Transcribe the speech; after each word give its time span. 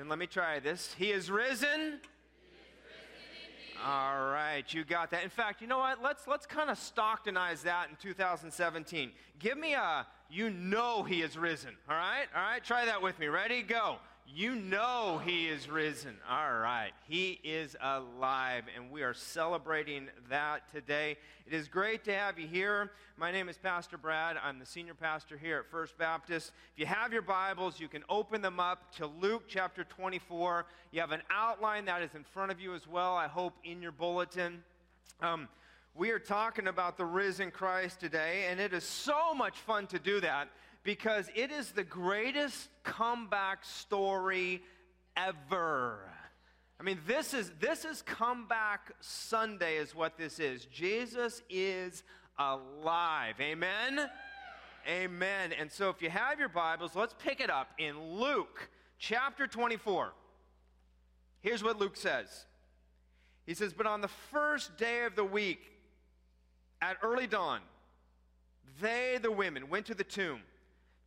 Then 0.00 0.08
let 0.08 0.18
me 0.18 0.26
try 0.26 0.60
this. 0.60 0.94
He 0.96 1.10
is 1.10 1.30
risen. 1.30 2.00
All 3.84 4.30
right, 4.30 4.64
you 4.68 4.82
got 4.82 5.10
that. 5.10 5.24
In 5.24 5.28
fact, 5.28 5.60
you 5.60 5.66
know 5.66 5.76
what? 5.76 6.02
Let's 6.02 6.26
let's 6.26 6.46
kind 6.46 6.70
of 6.70 6.78
Stocktonize 6.78 7.60
that 7.64 7.90
in 7.90 7.96
2017. 8.00 9.10
Give 9.38 9.58
me 9.58 9.74
a 9.74 10.06
you 10.30 10.48
know 10.48 11.02
he 11.02 11.20
is 11.20 11.36
risen. 11.36 11.76
All 11.86 11.96
right? 11.96 12.24
All 12.34 12.40
right, 12.40 12.64
try 12.64 12.86
that 12.86 13.02
with 13.02 13.18
me. 13.18 13.26
Ready? 13.26 13.60
Go. 13.60 13.98
You 14.32 14.54
know 14.54 15.20
he 15.24 15.48
is 15.48 15.68
risen. 15.68 16.16
All 16.28 16.52
right. 16.52 16.92
He 17.08 17.40
is 17.42 17.76
alive, 17.82 18.62
and 18.76 18.88
we 18.92 19.02
are 19.02 19.12
celebrating 19.12 20.08
that 20.28 20.70
today. 20.72 21.16
It 21.48 21.52
is 21.52 21.66
great 21.66 22.04
to 22.04 22.14
have 22.14 22.38
you 22.38 22.46
here. 22.46 22.92
My 23.16 23.32
name 23.32 23.48
is 23.48 23.58
Pastor 23.58 23.98
Brad. 23.98 24.36
I'm 24.40 24.60
the 24.60 24.66
senior 24.66 24.94
pastor 24.94 25.36
here 25.36 25.58
at 25.58 25.70
First 25.70 25.98
Baptist. 25.98 26.52
If 26.74 26.78
you 26.78 26.86
have 26.86 27.12
your 27.12 27.22
Bibles, 27.22 27.80
you 27.80 27.88
can 27.88 28.04
open 28.08 28.40
them 28.40 28.60
up 28.60 28.94
to 28.96 29.06
Luke 29.06 29.44
chapter 29.48 29.82
24. 29.82 30.64
You 30.92 31.00
have 31.00 31.10
an 31.10 31.22
outline 31.32 31.86
that 31.86 32.00
is 32.00 32.14
in 32.14 32.22
front 32.22 32.52
of 32.52 32.60
you 32.60 32.72
as 32.72 32.86
well, 32.86 33.16
I 33.16 33.26
hope, 33.26 33.54
in 33.64 33.82
your 33.82 33.92
bulletin. 33.92 34.62
Um, 35.20 35.48
we 35.96 36.10
are 36.10 36.20
talking 36.20 36.68
about 36.68 36.96
the 36.96 37.04
risen 37.04 37.50
Christ 37.50 37.98
today, 37.98 38.46
and 38.48 38.60
it 38.60 38.72
is 38.72 38.84
so 38.84 39.34
much 39.34 39.58
fun 39.58 39.88
to 39.88 39.98
do 39.98 40.20
that 40.20 40.48
because 40.82 41.28
it 41.34 41.50
is 41.50 41.72
the 41.72 41.84
greatest 41.84 42.68
comeback 42.82 43.64
story 43.64 44.62
ever. 45.16 46.00
I 46.78 46.82
mean, 46.82 46.98
this 47.06 47.34
is, 47.34 47.52
this 47.60 47.84
is 47.84 48.02
comeback 48.02 48.92
Sunday, 49.00 49.76
is 49.76 49.94
what 49.94 50.16
this 50.16 50.38
is. 50.38 50.64
Jesus 50.64 51.42
is 51.50 52.02
alive. 52.38 53.34
Amen? 53.40 54.08
Amen. 54.88 55.52
And 55.52 55.70
so, 55.70 55.90
if 55.90 56.00
you 56.00 56.08
have 56.08 56.38
your 56.38 56.48
Bibles, 56.48 56.96
let's 56.96 57.14
pick 57.18 57.40
it 57.40 57.50
up 57.50 57.68
in 57.76 58.00
Luke 58.18 58.70
chapter 58.98 59.46
24. 59.46 60.12
Here's 61.42 61.62
what 61.62 61.78
Luke 61.78 61.96
says 61.96 62.46
He 63.44 63.52
says, 63.52 63.74
But 63.74 63.86
on 63.86 64.00
the 64.00 64.08
first 64.08 64.78
day 64.78 65.04
of 65.04 65.16
the 65.16 65.24
week, 65.24 65.60
at 66.80 66.96
early 67.02 67.26
dawn, 67.26 67.60
they, 68.80 69.18
the 69.20 69.30
women, 69.30 69.68
went 69.68 69.84
to 69.86 69.94
the 69.94 70.04
tomb 70.04 70.40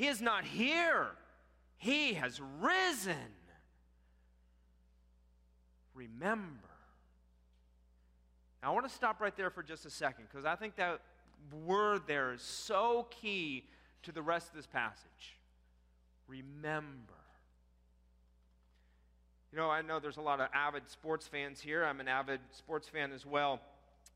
He 0.00 0.06
is 0.06 0.22
not 0.22 0.46
here, 0.46 1.08
He 1.76 2.14
has 2.14 2.40
risen. 2.58 3.34
Remember. 5.92 6.70
Now, 8.62 8.70
I 8.70 8.74
want 8.74 8.88
to 8.88 8.94
stop 8.94 9.20
right 9.20 9.36
there 9.36 9.50
for 9.50 9.62
just 9.62 9.84
a 9.84 9.90
second 9.90 10.24
because 10.30 10.46
I 10.46 10.56
think 10.56 10.76
that 10.76 11.02
word 11.66 12.04
there 12.06 12.32
is 12.32 12.40
so 12.40 13.08
key 13.10 13.64
to 14.04 14.12
the 14.12 14.22
rest 14.22 14.48
of 14.48 14.54
this 14.54 14.66
passage. 14.66 15.36
Remember. 16.28 17.12
You 19.52 19.58
know, 19.58 19.68
I 19.68 19.82
know 19.82 20.00
there's 20.00 20.16
a 20.16 20.22
lot 20.22 20.40
of 20.40 20.48
avid 20.54 20.88
sports 20.88 21.28
fans 21.28 21.60
here. 21.60 21.84
I'm 21.84 22.00
an 22.00 22.08
avid 22.08 22.40
sports 22.52 22.88
fan 22.88 23.12
as 23.12 23.26
well. 23.26 23.60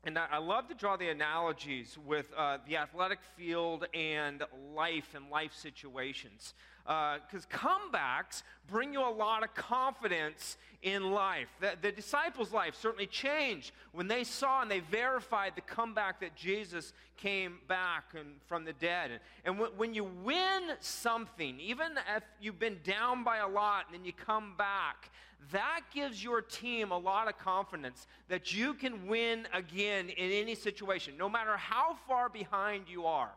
And 0.05 0.19
I 0.19 0.37
love 0.37 0.67
to 0.67 0.75
draw 0.75 0.97
the 0.97 1.09
analogies 1.09 1.97
with 1.97 2.27
uh, 2.37 2.59
the 2.67 2.77
athletic 2.77 3.17
field 3.35 3.87
and 3.91 4.43
life 4.75 5.15
and 5.15 5.31
life 5.31 5.51
situations. 5.55 6.53
Because 6.85 7.47
uh, 7.51 7.57
comebacks 7.57 8.43
bring 8.67 8.93
you 8.93 9.01
a 9.01 9.09
lot 9.09 9.43
of 9.43 9.53
confidence 9.55 10.57
in 10.83 11.11
life. 11.11 11.47
The, 11.59 11.73
the, 11.81 11.91
disciples' 11.91 12.53
life 12.53 12.75
certainly 12.75 13.07
changed 13.07 13.71
when 13.91 14.07
they 14.07 14.23
saw 14.23 14.61
and 14.61 14.69
they 14.69 14.81
verified 14.81 15.53
the 15.55 15.61
comeback 15.61 16.19
that 16.19 16.35
Jesus 16.35 16.93
came 17.17 17.57
back 17.67 18.13
and, 18.15 18.35
from 18.45 18.65
the 18.65 18.73
dead. 18.73 19.09
And, 19.09 19.19
and 19.45 19.55
w- 19.55 19.73
when 19.77 19.95
you 19.95 20.03
win 20.03 20.73
something, 20.79 21.59
even 21.59 21.93
if 22.15 22.23
you've 22.39 22.59
been 22.59 22.77
down 22.83 23.23
by 23.23 23.37
a 23.37 23.47
lot 23.47 23.85
and 23.87 23.97
then 23.97 24.05
you 24.05 24.13
come 24.13 24.53
back, 24.55 25.09
that 25.51 25.81
gives 25.91 26.23
your 26.23 26.41
team 26.41 26.91
a 26.91 26.97
lot 26.97 27.27
of 27.27 27.37
confidence 27.37 28.05
that 28.29 28.53
you 28.53 28.75
can 28.75 29.07
win 29.07 29.47
again 29.53 30.09
in 30.09 30.31
any 30.31 30.53
situation, 30.53 31.15
no 31.17 31.29
matter 31.29 31.57
how 31.57 31.95
far 32.07 32.29
behind 32.29 32.85
you 32.87 33.05
are. 33.05 33.31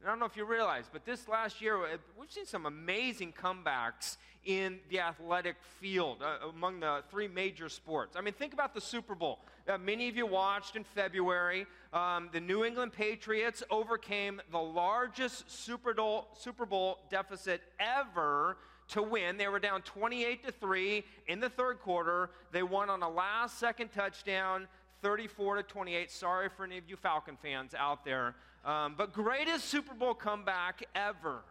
And 0.00 0.08
I 0.08 0.12
don't 0.12 0.18
know 0.18 0.26
if 0.26 0.36
you 0.36 0.44
realize, 0.44 0.84
but 0.92 1.04
this 1.04 1.28
last 1.28 1.60
year, 1.60 1.76
uh, 1.82 1.96
we've 2.18 2.30
seen 2.30 2.46
some 2.46 2.66
amazing 2.66 3.32
comebacks 3.32 4.16
in 4.44 4.78
the 4.90 5.00
athletic 5.00 5.56
field 5.80 6.22
uh, 6.22 6.48
among 6.48 6.80
the 6.80 7.02
three 7.10 7.28
major 7.28 7.68
sports. 7.68 8.16
I 8.16 8.20
mean, 8.20 8.34
think 8.34 8.52
about 8.52 8.74
the 8.74 8.80
Super 8.80 9.14
Bowl. 9.14 9.40
Uh, 9.66 9.78
many 9.78 10.08
of 10.08 10.16
you 10.16 10.26
watched 10.26 10.76
in 10.76 10.84
February. 10.84 11.66
Um, 11.92 12.28
the 12.32 12.40
New 12.40 12.64
England 12.64 12.92
Patriots 12.92 13.62
overcame 13.70 14.42
the 14.50 14.58
largest 14.58 15.50
Super 15.50 15.94
Bowl, 15.94 16.28
Super 16.38 16.66
Bowl 16.66 16.98
deficit 17.10 17.62
ever 17.80 18.58
to 18.88 19.02
win. 19.02 19.36
They 19.36 19.48
were 19.48 19.58
down 19.58 19.82
28 19.82 20.44
to 20.44 20.52
3 20.52 21.04
in 21.28 21.40
the 21.40 21.48
third 21.48 21.80
quarter. 21.80 22.30
They 22.52 22.62
won 22.62 22.90
on 22.90 23.02
a 23.02 23.08
last 23.08 23.58
second 23.58 23.92
touchdown, 23.92 24.68
34 25.02 25.56
to 25.56 25.62
28. 25.62 26.10
Sorry 26.10 26.48
for 26.48 26.64
any 26.64 26.78
of 26.78 26.88
you 26.88 26.96
Falcon 26.96 27.38
fans 27.40 27.74
out 27.74 28.04
there. 28.04 28.34
Um, 28.64 28.94
but 28.96 29.12
greatest 29.12 29.66
Super 29.66 29.94
Bowl 29.94 30.14
comeback 30.14 30.84
ever. 30.94 31.42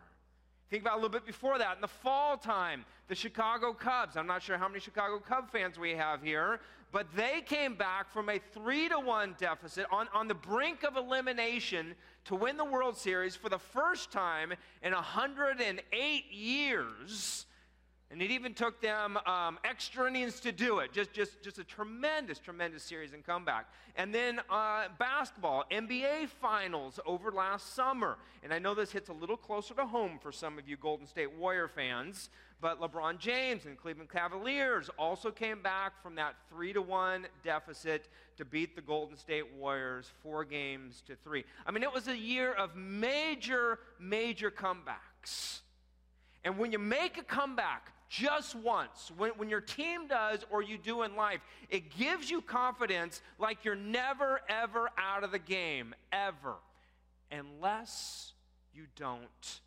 Think 0.69 0.81
about 0.81 0.93
a 0.93 0.95
little 0.95 1.09
bit 1.09 1.25
before 1.25 1.59
that. 1.59 1.75
In 1.75 1.81
the 1.81 1.87
fall 1.87 2.37
time, 2.37 2.85
the 3.07 3.13
Chicago 3.13 3.73
Cubs. 3.73 4.17
I'm 4.17 4.25
not 4.25 4.41
sure 4.41 4.57
how 4.57 4.67
many 4.67 4.79
Chicago 4.79 5.19
Cub 5.19 5.51
fans 5.51 5.77
we 5.77 5.91
have 5.91 6.23
here, 6.23 6.59
but 6.91 7.05
they 7.15 7.41
came 7.45 7.75
back 7.75 8.11
from 8.11 8.29
a 8.29 8.39
three 8.39 8.89
to 8.89 8.99
one 8.99 9.35
deficit 9.37 9.85
on, 9.91 10.07
on 10.13 10.27
the 10.27 10.33
brink 10.33 10.83
of 10.83 10.97
elimination 10.97 11.93
to 12.25 12.35
win 12.35 12.57
the 12.57 12.65
World 12.65 12.97
Series 12.97 13.35
for 13.35 13.49
the 13.49 13.59
first 13.59 14.11
time 14.11 14.53
in 14.81 14.93
108 14.93 16.31
years 16.31 17.45
and 18.13 18.21
it 18.21 18.29
even 18.29 18.53
took 18.53 18.79
them 18.79 19.17
um, 19.25 19.57
extra 19.63 20.07
innings 20.07 20.39
to 20.41 20.51
do 20.51 20.77
it. 20.77 20.93
Just, 20.93 21.13
just, 21.13 21.41
just 21.41 21.57
a 21.57 21.63
tremendous, 21.63 22.37
tremendous 22.37 22.83
series 22.83 23.11
and 23.11 23.25
comeback. 23.25 23.65
And 23.95 24.13
then 24.13 24.39
uh, 24.51 24.89
basketball, 24.99 25.63
NBA 25.71 26.29
finals 26.29 26.99
over 27.07 27.31
last 27.31 27.73
summer. 27.73 28.19
And 28.43 28.53
I 28.53 28.59
know 28.59 28.75
this 28.75 28.91
hits 28.91 29.09
a 29.09 29.13
little 29.13 29.35
closer 29.35 29.73
to 29.73 29.87
home 29.87 30.19
for 30.21 30.31
some 30.31 30.59
of 30.59 30.69
you 30.69 30.77
Golden 30.77 31.07
State 31.07 31.33
Warrior 31.35 31.67
fans, 31.67 32.29
but 32.61 32.79
LeBron 32.79 33.17
James 33.17 33.65
and 33.65 33.75
Cleveland 33.79 34.11
Cavaliers 34.11 34.91
also 34.99 35.31
came 35.31 35.63
back 35.63 35.99
from 36.03 36.13
that 36.13 36.35
three 36.49 36.71
to 36.71 36.83
one 36.83 37.25
deficit 37.43 38.09
to 38.37 38.45
beat 38.45 38.75
the 38.75 38.81
Golden 38.81 39.17
State 39.17 39.51
Warriors 39.57 40.11
four 40.21 40.45
games 40.45 41.01
to 41.07 41.15
three. 41.15 41.45
I 41.65 41.71
mean, 41.71 41.81
it 41.81 41.91
was 41.91 42.07
a 42.07 42.15
year 42.15 42.53
of 42.53 42.75
major, 42.75 43.79
major 43.99 44.51
comebacks. 44.51 45.61
And 46.43 46.59
when 46.59 46.71
you 46.71 46.77
make 46.77 47.17
a 47.17 47.23
comeback, 47.23 47.92
just 48.13 48.53
once, 48.55 49.11
when, 49.17 49.31
when 49.31 49.49
your 49.49 49.61
team 49.61 50.07
does 50.07 50.45
or 50.51 50.61
you 50.61 50.77
do 50.77 51.01
in 51.01 51.15
life, 51.15 51.39
it 51.69 51.95
gives 51.97 52.29
you 52.29 52.41
confidence 52.41 53.21
like 53.39 53.65
you're 53.65 53.75
never, 53.75 54.39
ever 54.47 54.91
out 54.97 55.23
of 55.23 55.31
the 55.31 55.39
game, 55.39 55.95
ever, 56.11 56.53
unless 57.31 58.33
you 58.75 58.83
don't 58.95 59.59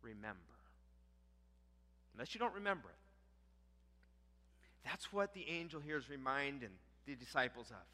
remember. 0.00 0.38
Unless 2.14 2.34
you 2.34 2.38
don't 2.38 2.54
remember 2.54 2.88
it. 2.88 2.94
That's 4.84 5.12
what 5.12 5.34
the 5.34 5.46
angel 5.48 5.80
here 5.80 5.98
is 5.98 6.08
reminding 6.08 6.70
the 7.06 7.14
disciples 7.14 7.66
of. 7.70 7.84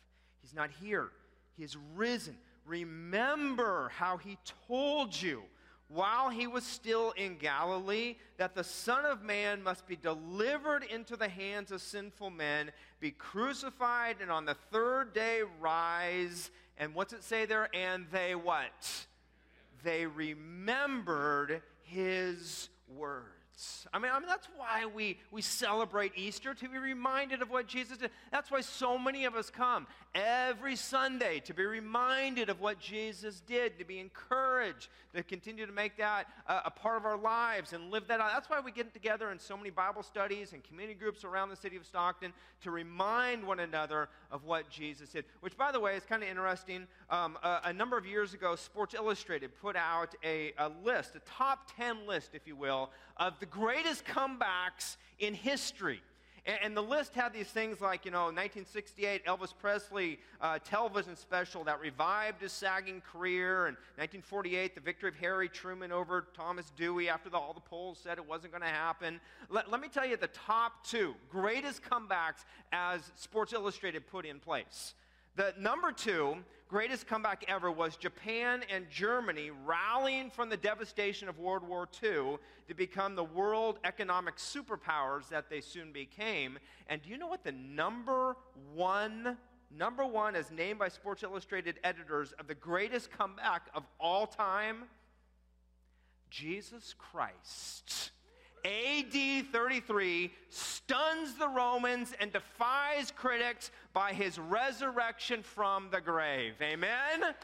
He's 0.40 0.54
not 0.54 0.70
here, 0.80 1.08
he 1.56 1.64
is 1.64 1.76
risen. 1.96 2.36
Remember 2.64 3.90
how 3.96 4.18
he 4.18 4.38
told 4.68 5.20
you 5.20 5.42
while 5.88 6.28
he 6.28 6.46
was 6.46 6.64
still 6.64 7.12
in 7.12 7.38
Galilee 7.38 8.16
that 8.36 8.54
the 8.54 8.64
Son 8.64 9.04
of 9.04 9.22
Man 9.22 9.62
must 9.62 9.86
be 9.86 9.96
delivered 9.96 10.84
into 10.84 11.16
the 11.16 11.28
hands 11.28 11.72
of 11.72 11.80
sinful 11.80 12.30
men, 12.30 12.70
be 13.00 13.10
crucified, 13.10 14.16
and 14.20 14.30
on 14.30 14.44
the 14.44 14.56
third 14.70 15.14
day 15.14 15.40
rise. 15.60 16.50
And 16.76 16.94
what's 16.94 17.14
it 17.14 17.24
say 17.24 17.46
there? 17.46 17.68
And 17.74 18.06
they 18.12 18.34
what? 18.34 19.06
They 19.82 20.06
remembered 20.06 21.62
his 21.82 22.68
words. 23.58 23.86
I 23.92 23.98
mean, 23.98 24.10
I 24.12 24.18
mean, 24.18 24.28
that's 24.28 24.48
why 24.56 24.86
we, 24.86 25.18
we 25.30 25.42
celebrate 25.42 26.12
Easter, 26.16 26.54
to 26.54 26.68
be 26.68 26.78
reminded 26.78 27.42
of 27.42 27.50
what 27.50 27.66
Jesus 27.66 27.98
did. 27.98 28.10
That's 28.30 28.50
why 28.50 28.60
so 28.60 28.98
many 28.98 29.24
of 29.24 29.34
us 29.34 29.50
come 29.50 29.86
every 30.14 30.76
Sunday 30.76 31.40
to 31.40 31.54
be 31.54 31.64
reminded 31.64 32.48
of 32.48 32.60
what 32.60 32.78
Jesus 32.80 33.40
did, 33.46 33.78
to 33.78 33.84
be 33.84 33.98
encouraged 33.98 34.88
to 35.14 35.22
continue 35.22 35.66
to 35.66 35.72
make 35.72 35.96
that 35.96 36.26
uh, 36.46 36.60
a 36.64 36.70
part 36.70 36.96
of 36.96 37.04
our 37.04 37.16
lives 37.16 37.72
and 37.72 37.90
live 37.90 38.06
that 38.08 38.20
out. 38.20 38.30
That's 38.32 38.48
why 38.48 38.60
we 38.60 38.70
get 38.70 38.92
together 38.92 39.30
in 39.30 39.38
so 39.38 39.56
many 39.56 39.70
Bible 39.70 40.02
studies 40.02 40.52
and 40.52 40.62
community 40.62 40.98
groups 40.98 41.24
around 41.24 41.48
the 41.48 41.56
city 41.56 41.76
of 41.76 41.86
Stockton 41.86 42.32
to 42.62 42.70
remind 42.70 43.44
one 43.44 43.60
another 43.60 44.08
of 44.30 44.44
what 44.44 44.68
Jesus 44.70 45.10
did. 45.10 45.24
Which, 45.40 45.56
by 45.56 45.72
the 45.72 45.80
way, 45.80 45.96
is 45.96 46.04
kind 46.04 46.22
of 46.22 46.28
interesting. 46.28 46.86
Um, 47.10 47.38
a, 47.42 47.60
a, 47.64 47.72
number 47.72 47.96
of 47.96 48.06
years 48.06 48.34
ago, 48.34 48.54
Sports 48.54 48.94
Illustrated 48.94 49.50
put 49.60 49.76
out 49.76 50.14
a, 50.22 50.52
a 50.58 50.70
list, 50.84 51.16
a 51.16 51.20
top 51.20 51.70
10 51.76 52.06
list, 52.06 52.30
if 52.34 52.46
you 52.46 52.54
will, 52.54 52.90
of 53.16 53.38
the 53.40 53.46
greatest 53.50 54.04
comebacks 54.04 54.96
in 55.18 55.34
history. 55.34 56.00
And, 56.46 56.58
and, 56.62 56.76
the 56.76 56.82
list 56.82 57.14
had 57.14 57.32
these 57.32 57.48
things 57.48 57.80
like, 57.80 58.04
you 58.04 58.10
know, 58.10 58.24
1968 58.24 59.26
Elvis 59.26 59.52
Presley 59.58 60.18
uh, 60.40 60.58
television 60.60 61.14
special 61.14 61.62
that 61.64 61.78
revived 61.80 62.40
his 62.40 62.52
sagging 62.52 63.02
career, 63.02 63.66
and 63.66 63.76
1948 63.96 64.74
the 64.74 64.80
victory 64.80 65.10
of 65.10 65.16
Harry 65.16 65.48
Truman 65.48 65.92
over 65.92 66.26
Thomas 66.34 66.72
Dewey 66.76 67.08
after 67.08 67.28
the, 67.28 67.36
all 67.36 67.52
the 67.52 67.60
polls 67.60 67.98
said 68.02 68.16
it 68.16 68.26
wasn't 68.26 68.52
going 68.52 68.62
to 68.62 68.68
happen. 68.68 69.20
Let, 69.50 69.70
let 69.70 69.80
me 69.80 69.88
tell 69.88 70.06
you 70.06 70.16
the 70.16 70.28
top 70.28 70.86
two 70.86 71.14
greatest 71.28 71.82
comebacks 71.82 72.44
as 72.72 73.12
Sports 73.14 73.52
Illustrated 73.52 74.06
put 74.06 74.24
in 74.24 74.38
place. 74.40 74.94
The 75.36 75.54
number 75.58 75.92
two 75.92 76.38
greatest 76.68 77.06
comeback 77.06 77.44
ever 77.48 77.70
was 77.70 77.96
Japan 77.96 78.62
and 78.70 78.88
Germany 78.90 79.50
rallying 79.64 80.30
from 80.30 80.50
the 80.50 80.56
devastation 80.56 81.28
of 81.28 81.38
World 81.38 81.66
War 81.66 81.88
II 82.02 82.36
to 82.68 82.74
become 82.76 83.16
the 83.16 83.24
world 83.24 83.78
economic 83.84 84.36
superpowers 84.36 85.28
that 85.30 85.48
they 85.48 85.62
soon 85.62 85.92
became. 85.92 86.58
And 86.88 87.02
do 87.02 87.08
you 87.08 87.16
know 87.16 87.26
what 87.26 87.42
the 87.42 87.52
number 87.52 88.36
one, 88.74 89.38
number 89.74 90.04
one, 90.04 90.36
as 90.36 90.50
named 90.50 90.78
by 90.78 90.88
Sports 90.88 91.22
Illustrated 91.22 91.80
editors 91.82 92.32
of 92.38 92.46
the 92.46 92.54
greatest 92.54 93.10
comeback 93.10 93.68
of 93.74 93.84
all 93.98 94.26
time? 94.26 94.84
Jesus 96.30 96.94
Christ. 96.98 98.10
AD 98.64 99.46
33 99.52 100.32
stuns 100.48 101.34
the 101.34 101.48
Romans 101.48 102.12
and 102.20 102.32
defies 102.32 103.12
critics 103.14 103.70
by 103.92 104.12
his 104.12 104.38
resurrection 104.38 105.42
from 105.42 105.88
the 105.90 106.00
grave. 106.00 106.54
Amen? 106.60 107.34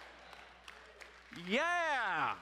Yeah. 1.49 2.35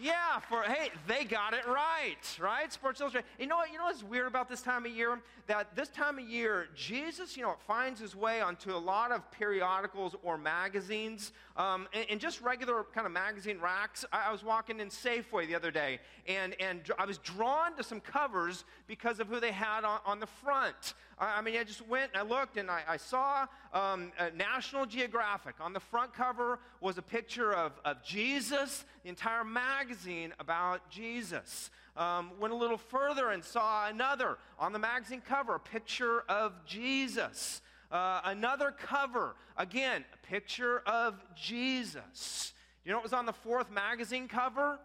Yeah, 0.00 0.40
for 0.48 0.62
hey, 0.62 0.90
they 1.06 1.24
got 1.24 1.52
it 1.52 1.66
right, 1.66 2.16
right? 2.40 2.72
Sports 2.72 3.00
Illustrated. 3.00 3.28
You 3.38 3.46
know 3.46 3.56
what? 3.56 3.70
You 3.70 3.76
know 3.76 3.84
what's 3.84 4.02
weird 4.02 4.26
about 4.26 4.48
this 4.48 4.62
time 4.62 4.86
of 4.86 4.92
year? 4.92 5.20
That 5.48 5.76
this 5.76 5.90
time 5.90 6.18
of 6.18 6.24
year, 6.24 6.68
Jesus, 6.74 7.36
you 7.36 7.42
know, 7.42 7.56
finds 7.66 8.00
his 8.00 8.16
way 8.16 8.40
onto 8.40 8.74
a 8.74 8.78
lot 8.78 9.12
of 9.12 9.30
periodicals 9.30 10.16
or 10.22 10.38
magazines, 10.38 11.32
um, 11.58 11.88
and, 11.92 12.06
and, 12.08 12.20
just 12.20 12.40
regular 12.40 12.86
kind 12.94 13.06
of 13.06 13.12
magazine 13.12 13.60
racks. 13.60 14.06
I, 14.12 14.28
I, 14.28 14.32
was 14.32 14.42
walking 14.42 14.80
in 14.80 14.88
Safeway 14.88 15.46
the 15.46 15.54
other 15.54 15.70
day, 15.70 15.98
and 16.26 16.58
and 16.58 16.90
I 16.98 17.04
was 17.04 17.18
drawn 17.18 17.76
to 17.76 17.82
some 17.82 18.00
covers 18.00 18.64
because 18.86 19.20
of 19.20 19.28
who 19.28 19.40
they 19.40 19.52
had 19.52 19.84
on, 19.84 20.00
on 20.06 20.20
the 20.20 20.26
front. 20.26 20.94
I, 21.22 21.40
mean, 21.40 21.56
I 21.56 21.64
just 21.64 21.86
went 21.86 22.10
and 22.14 22.20
I 22.20 22.22
looked, 22.22 22.56
and 22.56 22.70
I, 22.70 22.82
I 22.88 22.96
saw 22.96 23.46
um, 23.72 24.12
National 24.34 24.86
Geographic 24.86 25.54
on 25.60 25.72
the 25.72 25.80
front 25.80 26.12
cover 26.12 26.58
was 26.80 26.98
a 26.98 27.02
picture 27.02 27.52
of 27.52 27.72
of 27.84 28.02
Jesus. 28.02 28.84
The 29.04 29.08
entire 29.08 29.44
magazine 29.44 30.32
about 30.40 30.90
Jesus. 30.90 31.70
Um, 31.94 32.30
went 32.40 32.54
a 32.54 32.56
little 32.56 32.78
further 32.78 33.30
and 33.30 33.44
saw 33.44 33.86
another 33.86 34.38
on 34.58 34.72
the 34.72 34.78
magazine 34.78 35.22
cover, 35.26 35.56
a 35.56 35.60
picture 35.60 36.22
of 36.28 36.52
Jesus. 36.64 37.60
Uh, 37.90 38.22
another 38.24 38.70
cover, 38.70 39.36
again, 39.58 40.02
a 40.14 40.26
picture 40.26 40.78
of 40.86 41.22
Jesus. 41.36 42.54
You 42.84 42.90
know 42.90 42.96
what 42.96 43.04
was 43.04 43.12
on 43.12 43.26
the 43.26 43.32
fourth 43.34 43.70
magazine 43.70 44.26
cover? 44.26 44.78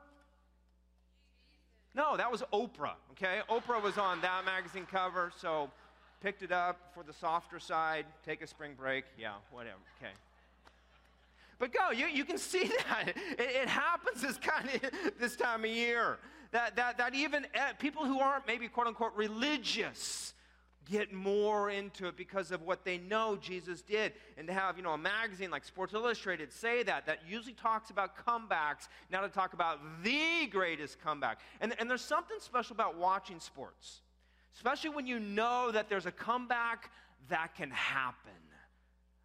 No, 1.96 2.18
that 2.18 2.32
was 2.32 2.44
Oprah, 2.54 2.96
okay? 3.12 3.40
Oprah 3.50 3.82
was 3.82 3.98
on 3.98 4.22
that 4.22 4.46
magazine 4.46 4.86
cover, 4.92 5.32
so 5.40 5.72
picked 6.22 6.44
it 6.44 6.52
up 6.52 6.92
for 6.94 7.04
the 7.04 7.14
softer 7.14 7.60
side, 7.60 8.06
take 8.26 8.42
a 8.42 8.48
spring 8.48 8.74
break, 8.78 9.06
yeah, 9.18 9.34
whatever, 9.52 9.78
okay. 10.00 10.12
But 11.60 11.74
go, 11.74 11.92
you, 11.92 12.08
you 12.08 12.26
can 12.26 12.38
see 12.38 12.66
that. 12.90 13.10
It, 13.10 13.16
it 13.38 13.68
happens 13.68 14.22
this 14.22 14.38
kind 14.38 14.70
of 14.70 14.92
this 15.20 15.36
time 15.36 15.64
of 15.64 15.72
year. 15.72 16.18
That, 16.52 16.76
that, 16.78 16.98
that 16.98 17.14
even 17.14 17.46
eh, 17.54 17.74
people 17.74 18.06
who 18.06 18.20
aren't 18.20 18.48
maybe 18.48 18.68
quote 18.68 18.88
unquote 18.88 19.14
religious 19.16 20.34
get 20.90 21.14
more 21.14 21.70
into 21.70 22.08
it 22.08 22.16
because 22.16 22.52
of 22.52 22.62
what 22.62 22.86
they 22.86 22.98
know 22.98 23.36
Jesus 23.36 23.82
did. 23.82 24.14
And 24.38 24.48
to 24.48 24.54
have, 24.54 24.78
you 24.78 24.84
know, 24.84 24.94
a 24.94 24.98
magazine 24.98 25.52
like 25.52 25.66
Sports 25.66 25.94
Illustrated 25.94 26.52
say 26.52 26.84
that, 26.84 27.06
that 27.06 27.20
usually 27.28 27.54
talks 27.54 27.90
about 27.90 28.26
comebacks, 28.26 28.88
now 29.12 29.22
to 29.22 29.30
talk 29.30 29.54
about 29.54 29.80
the 30.04 30.48
greatest 30.50 31.02
comeback. 31.02 31.40
And, 31.60 31.76
and 31.80 31.90
there's 31.90 32.02
something 32.02 32.38
special 32.40 32.74
about 32.74 32.98
watching 32.98 33.40
sports, 33.40 34.00
especially 34.58 34.90
when 34.90 35.06
you 35.06 35.20
know 35.20 35.72
that 35.72 35.88
there's 35.88 36.08
a 36.08 36.12
comeback 36.12 36.90
that 37.30 37.56
can 37.56 37.70
happen. 37.70 38.32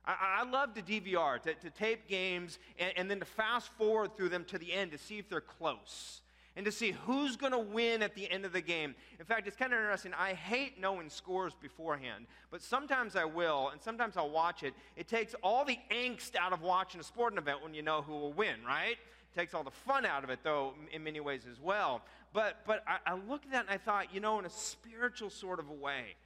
I, 0.05 0.41
I 0.41 0.51
love 0.51 0.75
to 0.75 0.83
DVR, 0.83 1.41
to, 1.43 1.55
to 1.55 1.71
tape 1.71 2.07
games, 2.07 2.59
and, 2.79 2.93
and 2.97 3.11
then 3.11 3.19
to 3.19 3.25
fast 3.25 3.73
forward 3.79 4.17
through 4.17 4.29
them 4.29 4.45
to 4.47 4.59
the 4.59 4.73
end 4.73 4.93
to 4.93 4.99
see 4.99 5.19
if 5.19 5.29
they're 5.29 5.41
close 5.41 6.21
and 6.55 6.67
to 6.67 6.73
see 6.73 6.91
who's 7.07 7.37
going 7.37 7.53
to 7.53 7.59
win 7.59 8.03
at 8.03 8.15
the 8.15 8.31
end 8.31 8.45
of 8.45 8.53
the 8.53 8.61
game. 8.61 8.95
In 9.19 9.25
fact, 9.25 9.47
it's 9.47 9.57
kind 9.57 9.73
of 9.73 9.79
interesting. 9.79 10.13
I 10.19 10.35
hate 10.35 10.79
knowing 10.79 11.09
scores 11.09 11.55
beforehand, 11.55 12.27
but 12.51 12.61
sometimes 12.61 13.17
I 13.17 13.25
will, 13.25 13.71
and 13.71 13.81
sometimes 13.81 14.19
I'll 14.19 14.31
watch 14.31 14.63
it. 14.63 14.75
It 14.97 15.09
takes 15.09 15.35
all 15.43 15.65
the 15.65 15.79
angst 15.91 16.37
out 16.37 16.53
of 16.53 16.61
watching 16.61 17.01
a 17.01 17.05
sporting 17.05 17.39
event 17.39 17.63
when 17.63 17.73
you 17.73 17.81
know 17.81 18.03
who 18.03 18.13
will 18.13 18.35
win, 18.35 18.57
right? 18.67 18.97
Takes 19.35 19.55
all 19.55 19.65
the 19.65 19.71
fun 19.71 20.05
out 20.05 20.25
of 20.25 20.31
it, 20.31 20.41
though, 20.43 20.75
in 20.93 21.03
many 21.03 21.21
ways 21.21 21.43
as 21.51 21.59
well. 21.59 22.03
But, 22.33 22.59
but 22.67 22.85
I, 22.87 23.13
I 23.13 23.15
looked 23.15 23.47
at 23.47 23.53
that 23.53 23.61
and 23.63 23.71
I 23.71 23.79
thought, 23.79 24.15
you 24.15 24.21
know, 24.21 24.39
in 24.39 24.45
a 24.45 24.51
spiritual 24.51 25.31
sort 25.31 25.59
of 25.59 25.69
a 25.69 25.75
way, 25.75 26.17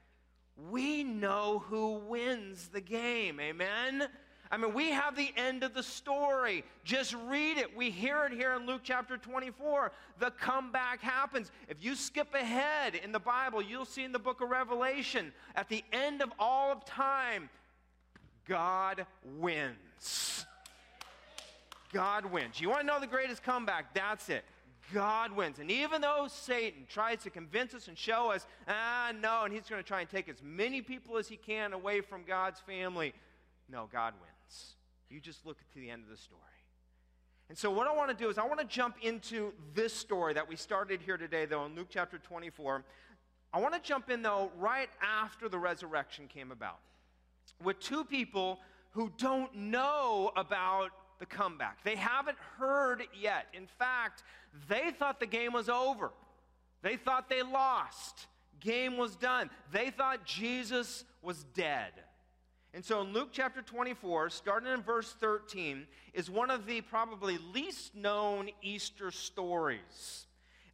we 0.71 1.05
know 1.05 1.63
who 1.69 1.95
wins 2.09 2.69
the 2.69 2.81
game. 2.81 3.39
Amen? 3.41 4.09
I 4.51 4.57
mean, 4.57 4.75
we 4.75 4.91
have 4.91 5.17
the 5.17 5.33
end 5.37 5.65
of 5.65 5.75
the 5.75 5.83
story. 5.83 6.65
Just 6.85 7.15
read 7.27 7.59
it. 7.59 7.77
We 7.77 7.91
hear 7.91 8.25
it 8.25 8.33
here 8.33 8.55
in 8.55 8.67
Luke 8.67 8.83
chapter 8.85 9.17
24. 9.17 9.93
The 10.19 10.31
comeback 10.31 11.01
happens. 11.01 11.51
If 11.69 11.85
you 11.85 11.95
skip 11.95 12.33
ahead 12.35 12.95
in 12.95 13.13
the 13.13 13.19
Bible, 13.19 13.61
you'll 13.61 13.85
see 13.85 14.05
in 14.05 14.13
the 14.13 14.19
book 14.19 14.41
of 14.41 14.51
Revelation, 14.51 15.33
at 15.55 15.69
the 15.69 15.85
end 15.93 16.23
of 16.23 16.33
all 16.39 16.73
of 16.73 16.85
time, 16.85 17.51
God 18.47 19.07
wins. 19.39 20.36
God 21.97 22.27
wins. 22.27 22.61
You 22.61 22.69
want 22.69 22.83
to 22.83 22.87
know 22.87 23.01
the 23.01 23.07
greatest 23.07 23.43
comeback? 23.43 23.95
That's 23.95 24.29
it. 24.29 24.45
God 24.93 25.33
wins. 25.33 25.59
And 25.59 25.71
even 25.71 26.01
though 26.01 26.27
Satan 26.29 26.85
tries 26.89 27.23
to 27.23 27.31
convince 27.31 27.75
us 27.75 27.89
and 27.89 27.99
show 27.99 28.31
us, 28.31 28.47
ah, 28.69 29.13
no, 29.21 29.45
and 29.45 29.53
he's 29.53 29.69
going 29.69 29.83
to 29.83 29.87
try 29.87 30.01
and 30.01 30.09
take 30.09 30.29
as 30.29 30.43
many 30.43 30.81
people 30.81 31.17
as 31.17 31.29
he 31.29 31.37
can 31.37 31.73
away 31.73 32.01
from 32.01 32.23
God's 32.25 32.61
family, 32.61 33.13
no, 33.71 33.89
God 33.91 34.15
wins. 34.21 34.77
You 35.11 35.21
just 35.21 35.45
look 35.47 35.59
to 35.59 35.81
the 35.81 35.91
end 35.91 36.03
of 36.05 36.11
the 36.11 36.17
story. 36.17 36.41
And 37.49 37.57
so, 37.57 37.71
what 37.71 37.87
I 37.87 37.95
want 37.95 38.11
to 38.11 38.17
do 38.17 38.29
is, 38.29 38.39
I 38.39 38.45
want 38.45 38.59
to 38.59 38.67
jump 38.67 38.97
into 39.03 39.53
this 39.73 39.93
story 39.93 40.35
that 40.35 40.49
we 40.49 40.57
started 40.57 41.01
here 41.01 41.17
today, 41.17 41.47
though, 41.47 41.65
in 41.65 41.77
Luke 41.77 41.87
chapter 41.89 42.19
24. 42.19 42.85
I 43.53 43.61
want 43.61 43.75
to 43.75 43.81
jump 43.81 44.11
in, 44.11 44.23
though, 44.23 44.51
right 44.59 44.91
after 45.01 45.49
the 45.49 45.59
resurrection 45.59 46.27
came 46.27 46.51
about, 46.51 46.79
with 47.63 47.79
two 47.79 48.05
people 48.05 48.59
who 48.91 49.13
don't 49.17 49.55
know 49.55 50.33
about 50.37 50.91
the 51.19 51.27
comeback. 51.27 51.83
They 51.85 51.97
haven't 51.97 52.39
heard 52.59 53.03
yet. 53.19 53.47
In 53.53 53.67
fact, 53.79 54.23
they 54.69 54.91
thought 54.91 55.21
the 55.21 55.27
game 55.27 55.53
was 55.53 55.69
over, 55.69 56.13
they 56.83 56.97
thought 56.97 57.29
they 57.29 57.43
lost. 57.43 58.27
Game 58.59 58.97
was 58.97 59.17
done. 59.17 59.51
They 59.71 59.91
thought 59.91 60.25
Jesus 60.25 61.05
was 61.23 61.45
dead. 61.55 61.93
And 62.73 62.85
so 62.85 63.01
in 63.03 63.13
Luke 63.13 63.29
chapter 63.33 63.63
24, 63.63 64.31
starting 64.31 64.73
in 64.73 64.83
verse 64.83 65.15
13, 65.21 65.87
is 66.15 66.31
one 66.31 66.51
of 66.51 66.67
the 66.67 66.81
probably 66.81 67.39
least 67.55 67.95
known 67.95 68.49
Easter 68.63 69.11
stories. 69.11 70.27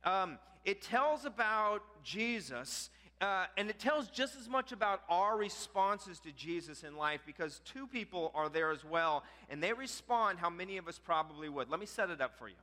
Um, 0.04 0.38
it 0.64 0.82
tells 0.82 1.24
about 1.24 1.82
Jesus, 2.02 2.90
uh, 3.22 3.46
and 3.56 3.70
it 3.70 3.78
tells 3.78 4.08
just 4.08 4.36
as 4.36 4.48
much 4.48 4.72
about 4.72 5.02
our 5.08 5.36
responses 5.36 6.18
to 6.18 6.32
Jesus 6.32 6.82
in 6.82 6.96
life 6.96 7.20
because 7.24 7.60
two 7.64 7.86
people 7.86 8.32
are 8.34 8.48
there 8.48 8.72
as 8.72 8.84
well, 8.84 9.22
and 9.48 9.62
they 9.62 9.72
respond 9.72 10.40
how 10.40 10.50
many 10.50 10.76
of 10.76 10.88
us 10.88 10.98
probably 10.98 11.48
would. 11.48 11.70
Let 11.70 11.78
me 11.78 11.86
set 11.86 12.10
it 12.10 12.20
up 12.20 12.36
for 12.36 12.48
you. 12.48 12.56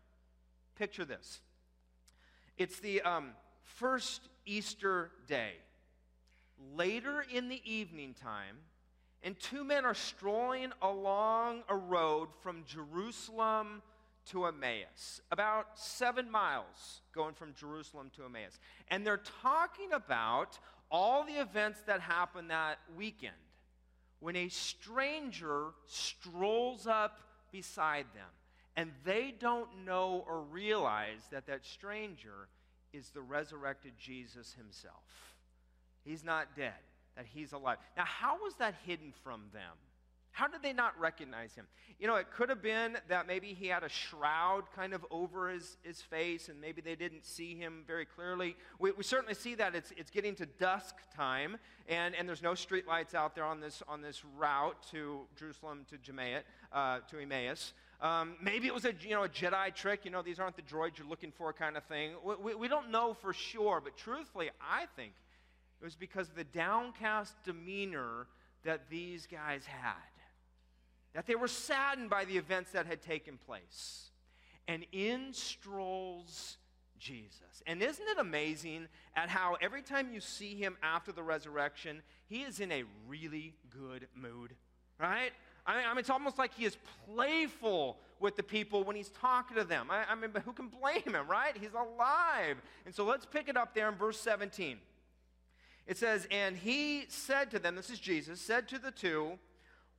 Picture 0.75 1.05
this 1.05 1.39
it's 2.57 2.79
the 2.81 3.01
um, 3.01 3.31
first 3.63 4.21
Easter 4.45 5.11
day. 5.27 5.53
Later 6.75 7.23
in 7.33 7.47
the 7.47 7.61
evening 7.63 8.13
time, 8.21 8.57
and 9.23 9.39
two 9.39 9.63
men 9.63 9.85
are 9.85 9.93
strolling 9.93 10.73
along 10.81 11.63
a 11.69 11.75
road 11.75 12.27
from 12.41 12.65
Jerusalem 12.65 13.81
to 14.27 14.45
Emmaus, 14.45 15.21
about 15.31 15.77
seven 15.77 16.29
miles 16.29 17.01
going 17.13 17.33
from 17.33 17.53
Jerusalem 17.55 18.11
to 18.15 18.25
Emmaus. 18.25 18.59
And 18.89 19.05
they're 19.05 19.21
talking 19.41 19.93
about 19.93 20.59
all 20.91 21.23
the 21.23 21.39
events 21.39 21.81
that 21.87 21.99
happened 21.99 22.49
that 22.49 22.79
weekend 22.95 23.33
when 24.19 24.35
a 24.35 24.49
stranger 24.49 25.67
strolls 25.85 26.87
up 26.87 27.19
beside 27.51 28.05
them. 28.13 28.27
And 28.75 28.91
they 29.03 29.33
don't 29.37 29.85
know 29.85 30.23
or 30.27 30.41
realize 30.41 31.27
that 31.31 31.47
that 31.47 31.65
stranger 31.65 32.47
is 32.93 33.09
the 33.09 33.21
resurrected 33.21 33.93
Jesus 33.97 34.53
himself. 34.53 35.35
He's 36.05 36.23
not 36.23 36.55
dead, 36.55 36.73
that 37.17 37.25
he's 37.33 37.51
alive. 37.51 37.77
Now, 37.97 38.05
how 38.05 38.37
was 38.41 38.55
that 38.55 38.75
hidden 38.85 39.13
from 39.23 39.43
them? 39.53 39.75
How 40.31 40.47
did 40.47 40.61
they 40.61 40.73
not 40.73 40.97
recognize 40.99 41.55
him? 41.55 41.65
You 41.99 42.07
know, 42.07 42.15
it 42.15 42.27
could 42.31 42.49
have 42.49 42.61
been 42.61 42.97
that 43.09 43.27
maybe 43.27 43.53
he 43.53 43.67
had 43.67 43.83
a 43.83 43.89
shroud 43.89 44.63
kind 44.73 44.93
of 44.93 45.05
over 45.11 45.49
his, 45.49 45.77
his 45.83 46.01
face 46.01 46.47
and 46.47 46.61
maybe 46.61 46.81
they 46.81 46.95
didn't 46.95 47.25
see 47.25 47.55
him 47.55 47.83
very 47.85 48.05
clearly. 48.05 48.55
We, 48.79 48.91
we 48.91 49.03
certainly 49.03 49.33
see 49.33 49.55
that 49.55 49.75
it's, 49.75 49.91
it's 49.97 50.09
getting 50.09 50.35
to 50.35 50.45
dusk 50.45 50.95
time 51.13 51.57
and, 51.87 52.15
and 52.15 52.27
there's 52.27 52.43
no 52.43 52.51
streetlights 52.51 53.13
out 53.15 53.35
there 53.35 53.43
on 53.43 53.59
this, 53.59 53.83
on 53.87 54.01
this 54.01 54.23
route 54.37 54.77
to 54.91 55.21
Jerusalem 55.37 55.85
to, 55.89 55.97
Jemaat, 55.97 56.43
uh, 56.71 56.99
to 57.09 57.19
Emmaus. 57.19 57.73
Um, 58.01 58.35
maybe 58.41 58.67
it 58.67 58.73
was 58.73 58.85
a, 58.85 58.93
you 59.01 59.11
know, 59.11 59.23
a 59.23 59.29
Jedi 59.29 59.75
trick. 59.75 60.05
You 60.05 60.11
know, 60.11 60.21
these 60.21 60.39
aren't 60.39 60.55
the 60.55 60.61
droids 60.61 60.97
you're 60.97 61.07
looking 61.07 61.31
for 61.31 61.51
kind 61.51 61.75
of 61.75 61.83
thing. 61.83 62.11
We, 62.23 62.35
we, 62.35 62.55
we 62.55 62.67
don't 62.69 62.91
know 62.91 63.13
for 63.13 63.33
sure, 63.33 63.81
but 63.83 63.97
truthfully, 63.97 64.51
I 64.61 64.85
think 64.95 65.13
it 65.81 65.83
was 65.83 65.95
because 65.95 66.29
of 66.29 66.35
the 66.35 66.45
downcast 66.45 67.33
demeanor 67.43 68.27
that 68.63 68.89
these 68.89 69.25
guys 69.25 69.65
had 69.65 70.08
that 71.13 71.25
they 71.25 71.35
were 71.35 71.47
saddened 71.47 72.09
by 72.09 72.25
the 72.25 72.37
events 72.37 72.71
that 72.71 72.85
had 72.85 73.01
taken 73.01 73.37
place. 73.37 74.11
And 74.67 74.85
in 74.91 75.33
strolls 75.33 76.57
Jesus. 76.99 77.63
And 77.65 77.81
isn't 77.81 78.07
it 78.07 78.19
amazing 78.19 78.87
at 79.15 79.29
how 79.29 79.57
every 79.61 79.81
time 79.81 80.13
you 80.13 80.19
see 80.19 80.55
him 80.55 80.77
after 80.83 81.11
the 81.11 81.23
resurrection, 81.23 82.01
he 82.27 82.41
is 82.41 82.59
in 82.59 82.71
a 82.71 82.83
really 83.07 83.55
good 83.69 84.07
mood, 84.13 84.53
right? 84.99 85.31
I 85.65 85.87
mean, 85.89 85.99
it's 85.99 86.09
almost 86.09 86.37
like 86.37 86.53
he 86.55 86.65
is 86.65 86.77
playful 87.05 87.97
with 88.19 88.35
the 88.35 88.43
people 88.43 88.83
when 88.83 88.95
he's 88.95 89.09
talking 89.09 89.55
to 89.57 89.63
them. 89.63 89.87
I, 89.89 90.03
I 90.11 90.15
mean, 90.15 90.31
who 90.43 90.51
can 90.51 90.67
blame 90.67 91.15
him, 91.15 91.27
right? 91.27 91.55
He's 91.55 91.73
alive. 91.73 92.57
And 92.85 92.93
so 92.93 93.05
let's 93.05 93.25
pick 93.25 93.49
it 93.49 93.57
up 93.57 93.73
there 93.75 93.87
in 93.87 93.95
verse 93.95 94.19
17. 94.19 94.77
It 95.85 95.97
says, 95.97 96.27
And 96.31 96.57
he 96.57 97.05
said 97.09 97.51
to 97.51 97.59
them, 97.59 97.75
this 97.75 97.89
is 97.89 97.99
Jesus, 97.99 98.41
said 98.41 98.67
to 98.69 98.79
the 98.79 98.91
two, 98.91 99.37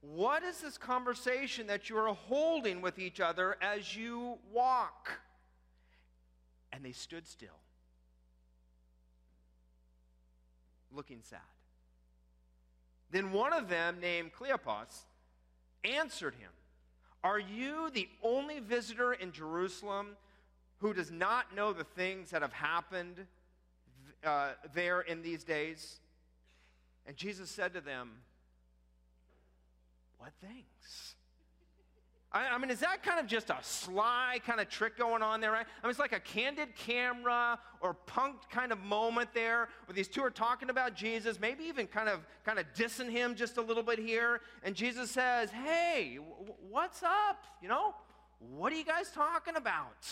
what 0.01 0.43
is 0.43 0.61
this 0.61 0.79
conversation 0.79 1.67
that 1.67 1.91
you 1.91 1.99
are 1.99 2.15
holding 2.15 2.81
with 2.81 2.99
each 2.99 3.21
other 3.21 3.57
as 3.61 3.95
you 3.95 4.39
walk? 4.53 5.11
And 6.73 6.85
they 6.85 6.93
stood 6.93 7.27
still, 7.27 7.49
looking 10.91 11.21
sad. 11.23 11.41
Then 13.11 13.33
one 13.33 13.53
of 13.53 13.69
them, 13.69 13.99
named 14.01 14.31
Cleopas, 14.33 15.05
answered 15.85 16.35
him 16.35 16.51
Are 17.23 17.39
you 17.39 17.91
the 17.91 18.09
only 18.23 18.61
visitor 18.61 19.13
in 19.13 19.33
Jerusalem 19.33 20.17
who 20.79 20.95
does 20.95 21.11
not 21.11 21.55
know 21.55 21.73
the 21.75 21.85
things 21.85 22.31
that 22.31 22.41
have 22.41 22.53
happened 22.53 23.27
uh, 24.25 24.51
there 24.73 25.03
in 25.03 25.21
these 25.23 25.45
days? 25.45 26.01
And 27.07 27.17
Jesus 27.17 27.51
said 27.51 27.75
to 27.75 27.81
them, 27.81 28.13
things? 30.41 31.17
I, 32.33 32.49
I, 32.49 32.59
mean, 32.59 32.71
is 32.71 32.81
that 32.81 33.03
kind 33.03 33.19
of 33.19 33.27
just 33.27 33.51
a 33.51 33.57
sly 33.61 34.39
kind 34.47 34.61
of 34.61 34.69
trick 34.69 34.97
going 34.97 35.23
on 35.23 35.41
there, 35.41 35.51
right? 35.51 35.67
I 35.83 35.87
mean, 35.87 35.91
it's 35.91 35.99
like 35.99 36.13
a 36.13 36.21
candid 36.21 36.77
camera 36.77 37.59
or 37.81 37.97
punked 38.07 38.49
kind 38.51 38.71
of 38.71 38.79
moment 38.79 39.31
there 39.35 39.69
where 39.87 39.95
these 39.95 40.07
two 40.07 40.23
are 40.23 40.31
talking 40.31 40.71
about 40.71 40.95
Jesus, 40.95 41.41
maybe 41.41 41.65
even 41.65 41.89
kind 41.89 42.09
of 42.09 42.21
kind 42.45 42.59
of 42.59 42.67
dissing 42.77 43.11
him 43.11 43.35
just 43.35 43.57
a 43.57 43.63
little 43.63 43.83
bit 43.83 43.99
here. 43.99 44.43
And 44.63 44.77
Jesus 44.77 45.11
says, 45.11 45.51
Hey, 45.51 46.19
w- 46.19 46.55
what's 46.69 47.03
up? 47.03 47.43
You 47.61 47.69
know, 47.69 47.95
what 48.39 48.73
are 48.73 48.77
you 48.77 48.85
guys 48.85 49.11
talking 49.11 49.57
about? 49.57 50.09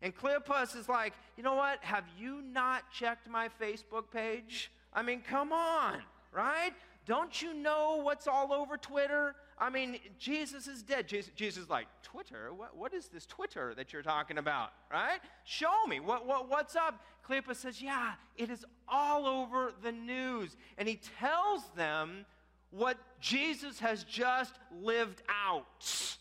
And 0.00 0.16
Cleopas 0.16 0.74
is 0.74 0.88
like, 0.88 1.12
You 1.36 1.42
know 1.42 1.54
what? 1.54 1.84
Have 1.84 2.04
you 2.18 2.40
not 2.40 2.90
checked 2.90 3.28
my 3.28 3.50
Facebook 3.60 4.10
page? 4.10 4.72
I 4.94 5.02
mean, 5.02 5.20
come 5.20 5.52
on, 5.52 6.02
right? 6.32 6.72
Don't 7.04 7.42
you 7.42 7.52
know 7.52 8.00
what's 8.02 8.28
all 8.28 8.52
over 8.52 8.76
Twitter? 8.76 9.34
I 9.58 9.70
mean, 9.70 9.98
Jesus 10.18 10.68
is 10.68 10.82
dead. 10.82 11.08
Jesus, 11.08 11.32
Jesus 11.34 11.64
is 11.64 11.70
like, 11.70 11.86
Twitter? 12.02 12.52
What, 12.54 12.76
what 12.76 12.94
is 12.94 13.08
this 13.08 13.26
Twitter 13.26 13.74
that 13.76 13.92
you're 13.92 14.02
talking 14.02 14.38
about? 14.38 14.70
Right? 14.90 15.18
Show 15.44 15.86
me. 15.88 15.98
What, 15.98 16.26
what, 16.26 16.48
what's 16.48 16.76
up? 16.76 17.04
Cleopas 17.28 17.56
says, 17.56 17.82
Yeah, 17.82 18.12
it 18.36 18.50
is 18.50 18.64
all 18.88 19.26
over 19.26 19.72
the 19.82 19.92
news. 19.92 20.56
And 20.78 20.88
he 20.88 21.00
tells 21.18 21.62
them 21.76 22.24
what 22.70 22.96
Jesus 23.20 23.80
has 23.80 24.04
just 24.04 24.54
lived 24.80 25.22
out. 25.28 26.16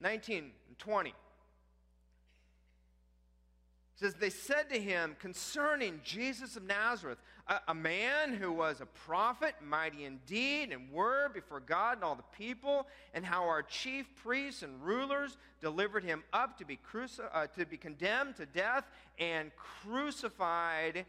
19 0.00 0.38
and 0.68 0.78
20 0.78 1.14
says, 3.96 4.14
They 4.14 4.30
said 4.30 4.70
to 4.70 4.80
him 4.80 5.16
concerning 5.18 6.00
Jesus 6.04 6.56
of 6.56 6.64
Nazareth, 6.64 7.18
a, 7.48 7.60
a, 7.68 7.74
man 7.74 8.34
who 8.34 8.52
was 8.52 8.80
a 8.80 8.86
prophet, 8.86 9.54
mighty 9.64 10.04
in 10.04 10.20
deed 10.26 10.70
and 10.72 10.90
word 10.90 11.32
before 11.32 11.60
God 11.60 11.96
and 11.96 12.04
all 12.04 12.14
the 12.14 12.36
people, 12.36 12.86
and 13.14 13.24
how 13.24 13.44
our 13.44 13.62
chief 13.62 14.06
priests 14.22 14.62
and 14.62 14.82
rulers 14.82 15.36
delivered 15.60 16.04
him 16.04 16.22
up 16.32 16.58
to 16.58 16.64
be, 16.64 16.78
cruci- 16.92 17.28
uh, 17.32 17.46
to 17.58 17.64
be 17.64 17.76
condemned 17.76 18.36
to 18.36 18.46
death 18.46 18.84
and 19.18 19.50
crucified 19.56 21.06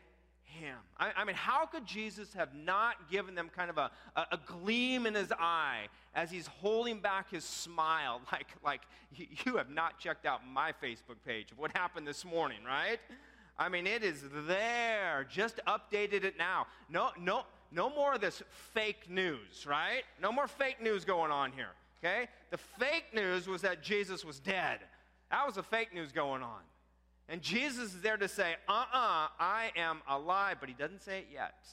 him. 0.50 0.78
I, 0.98 1.12
I, 1.16 1.24
mean, 1.26 1.36
how 1.36 1.66
could 1.66 1.86
Jesus 1.86 2.34
have 2.34 2.56
not 2.56 3.10
given 3.10 3.36
them 3.36 3.50
kind 3.56 3.70
of 3.70 3.78
a, 3.78 3.92
a, 4.16 4.26
a, 4.32 4.40
gleam 4.46 5.06
in 5.06 5.14
his 5.14 5.32
eye 5.32 5.88
as 6.16 6.32
he's 6.32 6.48
holding 6.48 7.00
back 7.00 7.32
his 7.32 7.44
smile, 7.44 8.22
like, 8.32 8.48
like 8.64 8.82
you 9.46 9.58
have 9.58 9.70
not 9.70 10.00
checked 10.00 10.26
out 10.26 10.42
my 10.48 10.74
Facebook 10.84 11.18
page 11.26 11.52
of 11.52 11.60
what 11.60 11.76
happened 11.76 12.08
this 12.08 12.26
morning, 12.26 12.60
right? 12.66 13.00
I 13.60 13.68
mean, 13.68 13.86
it 13.86 14.04
is 14.04 14.24
there. 14.48 15.28
Just 15.30 15.60
updated 15.68 16.24
it 16.24 16.38
now. 16.38 16.66
No, 16.90 17.10
no, 17.20 17.44
no 17.72 17.90
more 17.90 18.14
of 18.14 18.22
this 18.22 18.42
fake 18.74 19.10
news, 19.10 19.66
right? 19.68 20.04
No 20.22 20.32
more 20.32 20.48
fake 20.48 20.82
news 20.82 21.04
going 21.04 21.30
on 21.30 21.52
here. 21.52 21.72
Okay? 22.00 22.30
The 22.52 22.58
fake 22.58 23.14
news 23.14 23.48
was 23.48 23.62
that 23.62 23.84
Jesus 23.84 24.24
was 24.24 24.40
dead. 24.40 24.80
That 25.30 25.46
was 25.46 25.56
the 25.56 25.64
fake 25.64 25.94
news 25.94 26.14
going 26.14 26.42
on. 26.42 26.62
And 27.28 27.42
Jesus 27.42 27.94
is 27.94 28.02
there 28.02 28.18
to 28.18 28.30
say, 28.30 28.56
uh 28.68 28.72
uh-uh, 28.72 29.26
uh 29.26 29.28
I 29.40 29.72
am 29.76 30.02
alive, 30.08 30.58
but 30.62 30.70
he 30.70 30.76
doesn't 30.76 31.02
say 31.02 31.20
it 31.20 31.28
yet. 31.32 31.68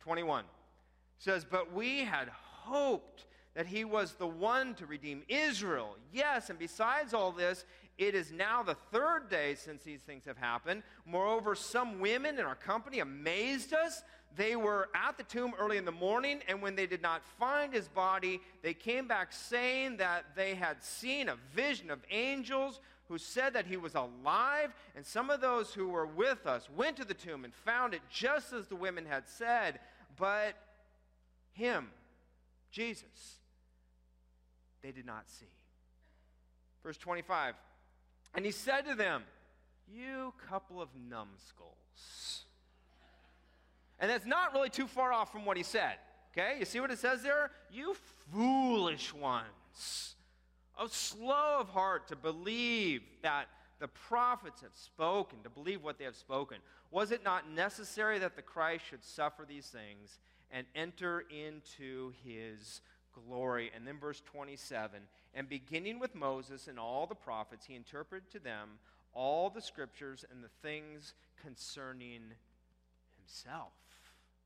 21 0.00 0.44
says, 1.18 1.44
But 1.44 1.72
we 1.72 2.04
had 2.04 2.28
hoped 2.28 3.26
that 3.54 3.66
he 3.66 3.84
was 3.84 4.14
the 4.14 4.26
one 4.26 4.74
to 4.76 4.86
redeem 4.86 5.22
Israel. 5.28 5.96
Yes, 6.12 6.48
and 6.48 6.58
besides 6.58 7.12
all 7.12 7.32
this, 7.32 7.64
it 7.98 8.14
is 8.14 8.32
now 8.32 8.62
the 8.62 8.76
third 8.90 9.28
day 9.28 9.54
since 9.54 9.82
these 9.82 10.00
things 10.00 10.24
have 10.26 10.38
happened. 10.38 10.82
Moreover, 11.06 11.54
some 11.54 12.00
women 12.00 12.38
in 12.38 12.44
our 12.44 12.54
company 12.54 13.00
amazed 13.00 13.72
us. 13.72 14.02
They 14.34 14.56
were 14.56 14.88
at 14.94 15.18
the 15.18 15.24
tomb 15.24 15.52
early 15.58 15.76
in 15.76 15.84
the 15.84 15.92
morning, 15.92 16.40
and 16.48 16.62
when 16.62 16.74
they 16.74 16.86
did 16.86 17.02
not 17.02 17.22
find 17.38 17.72
his 17.72 17.88
body, 17.88 18.40
they 18.62 18.72
came 18.72 19.06
back 19.06 19.32
saying 19.32 19.98
that 19.98 20.24
they 20.34 20.54
had 20.54 20.82
seen 20.82 21.28
a 21.28 21.36
vision 21.54 21.90
of 21.90 22.00
angels 22.10 22.80
who 23.08 23.18
said 23.18 23.52
that 23.52 23.66
he 23.66 23.76
was 23.76 23.94
alive, 23.94 24.72
and 24.96 25.04
some 25.04 25.28
of 25.28 25.42
those 25.42 25.74
who 25.74 25.88
were 25.88 26.06
with 26.06 26.46
us 26.46 26.70
went 26.74 26.96
to 26.96 27.04
the 27.04 27.12
tomb 27.12 27.44
and 27.44 27.52
found 27.52 27.92
it 27.92 28.00
just 28.10 28.54
as 28.54 28.68
the 28.68 28.76
women 28.76 29.04
had 29.04 29.28
said, 29.28 29.80
but 30.16 30.54
him, 31.52 31.88
Jesus, 32.70 33.38
they 34.80 34.92
did 34.92 35.04
not 35.04 35.28
see. 35.28 35.44
Verse 36.82 36.96
25, 36.96 37.54
and 38.34 38.44
he 38.44 38.50
said 38.50 38.82
to 38.86 38.94
them, 38.94 39.22
You 39.92 40.32
couple 40.48 40.80
of 40.80 40.88
numbskulls. 41.08 42.44
And 43.98 44.10
that's 44.10 44.26
not 44.26 44.52
really 44.52 44.70
too 44.70 44.86
far 44.86 45.12
off 45.12 45.30
from 45.30 45.44
what 45.44 45.56
he 45.56 45.62
said. 45.62 45.94
Okay? 46.32 46.56
You 46.58 46.64
see 46.64 46.80
what 46.80 46.90
it 46.90 46.98
says 46.98 47.22
there? 47.22 47.50
You 47.70 47.94
foolish 48.32 49.14
ones 49.14 50.16
oh, 50.78 50.86
slow 50.88 51.58
of 51.60 51.68
heart 51.68 52.08
to 52.08 52.16
believe 52.16 53.02
that 53.22 53.46
the 53.78 53.88
prophets 53.88 54.60
have 54.60 54.74
spoken, 54.74 55.38
to 55.42 55.50
believe 55.50 55.82
what 55.82 55.98
they 55.98 56.04
have 56.04 56.16
spoken. 56.16 56.58
Was 56.90 57.10
it 57.10 57.24
not 57.24 57.50
necessary 57.50 58.18
that 58.18 58.36
the 58.36 58.42
Christ 58.42 58.84
should 58.88 59.04
suffer 59.04 59.44
these 59.48 59.66
things 59.66 60.18
and 60.50 60.66
enter 60.74 61.24
into 61.30 62.12
his 62.24 62.80
glory? 63.14 63.70
And 63.74 63.86
then 63.86 63.98
verse 63.98 64.22
27 64.24 65.00
and 65.34 65.48
beginning 65.48 65.98
with 65.98 66.14
Moses 66.14 66.68
and 66.68 66.78
all 66.78 67.06
the 67.06 67.14
prophets, 67.14 67.66
he 67.66 67.74
interpreted 67.74 68.30
to 68.32 68.38
them 68.38 68.78
all 69.14 69.50
the 69.50 69.60
scriptures 69.60 70.24
and 70.30 70.42
the 70.42 70.68
things 70.68 71.14
concerning 71.42 72.20
himself. 73.18 73.72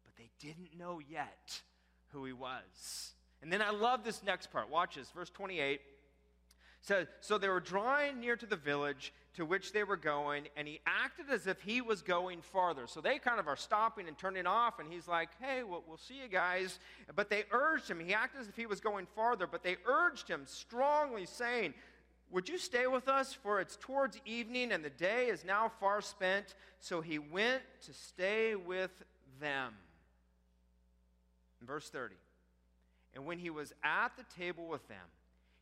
But 0.05 0.17
they 0.17 0.31
didn't 0.41 0.79
know 0.79 1.01
yet 1.11 1.61
who 2.13 2.25
he 2.25 2.33
was. 2.33 3.13
And 3.43 3.53
then 3.53 3.63
I 3.63 3.71
love 3.71 4.05
this 4.05 4.23
next 4.23 4.53
part. 4.53 4.71
Watch 4.71 4.97
this, 4.97 5.11
verse 5.11 5.31
28 5.31 5.81
says 6.83 7.09
so 7.21 7.37
they 7.37 7.49
were 7.49 7.61
drawing 7.61 8.21
near 8.21 8.37
to 8.37 8.47
the 8.47 8.57
village 8.57 9.13
to 9.37 9.45
which 9.45 9.73
they 9.73 9.85
were 9.85 9.99
going, 9.99 10.49
and 10.57 10.67
he 10.67 10.81
acted 10.87 11.27
as 11.31 11.47
if 11.47 11.61
he 11.61 11.83
was 11.83 12.01
going 12.01 12.41
farther. 12.41 12.87
So 12.87 13.03
they 13.03 13.19
kind 13.19 13.39
of 13.39 13.47
are 13.49 13.57
stopping 13.57 14.09
and 14.09 14.17
turning 14.17 14.47
off, 14.47 14.79
and 14.79 14.91
he's 14.91 15.07
like, 15.07 15.29
hey, 15.39 15.63
we'll, 15.63 15.85
we'll 15.87 15.99
see 15.99 16.15
you 16.23 16.29
guys. 16.29 16.79
But 17.15 17.29
they 17.29 17.45
urged 17.51 17.91
him. 17.91 18.01
He 18.01 18.15
acted 18.15 18.41
as 18.41 18.49
if 18.49 18.57
he 18.57 18.65
was 18.65 18.81
going 18.81 19.07
farther, 19.15 19.47
but 19.47 19.63
they 19.63 19.77
urged 19.87 20.27
him 20.27 20.43
strongly, 20.47 21.27
saying, 21.27 21.75
Would 22.31 22.49
you 22.49 22.57
stay 22.57 22.87
with 22.87 23.09
us? 23.09 23.35
For 23.35 23.61
it's 23.61 23.77
towards 23.77 24.19
evening, 24.25 24.73
and 24.73 24.83
the 24.83 24.91
day 24.91 25.27
is 25.27 25.45
now 25.45 25.71
far 25.81 26.01
spent. 26.01 26.55
So 26.81 27.03
he 27.03 27.19
went 27.19 27.63
to 27.83 27.93
stay 27.93 28.55
with 28.55 28.91
them. 29.39 29.75
In 31.61 31.67
verse 31.67 31.91
30. 31.91 32.15
And 33.15 33.27
when 33.27 33.39
he 33.39 33.51
was 33.51 33.75
at 33.83 34.13
the 34.17 34.25
table 34.35 34.67
with 34.67 34.87
them, 34.89 34.99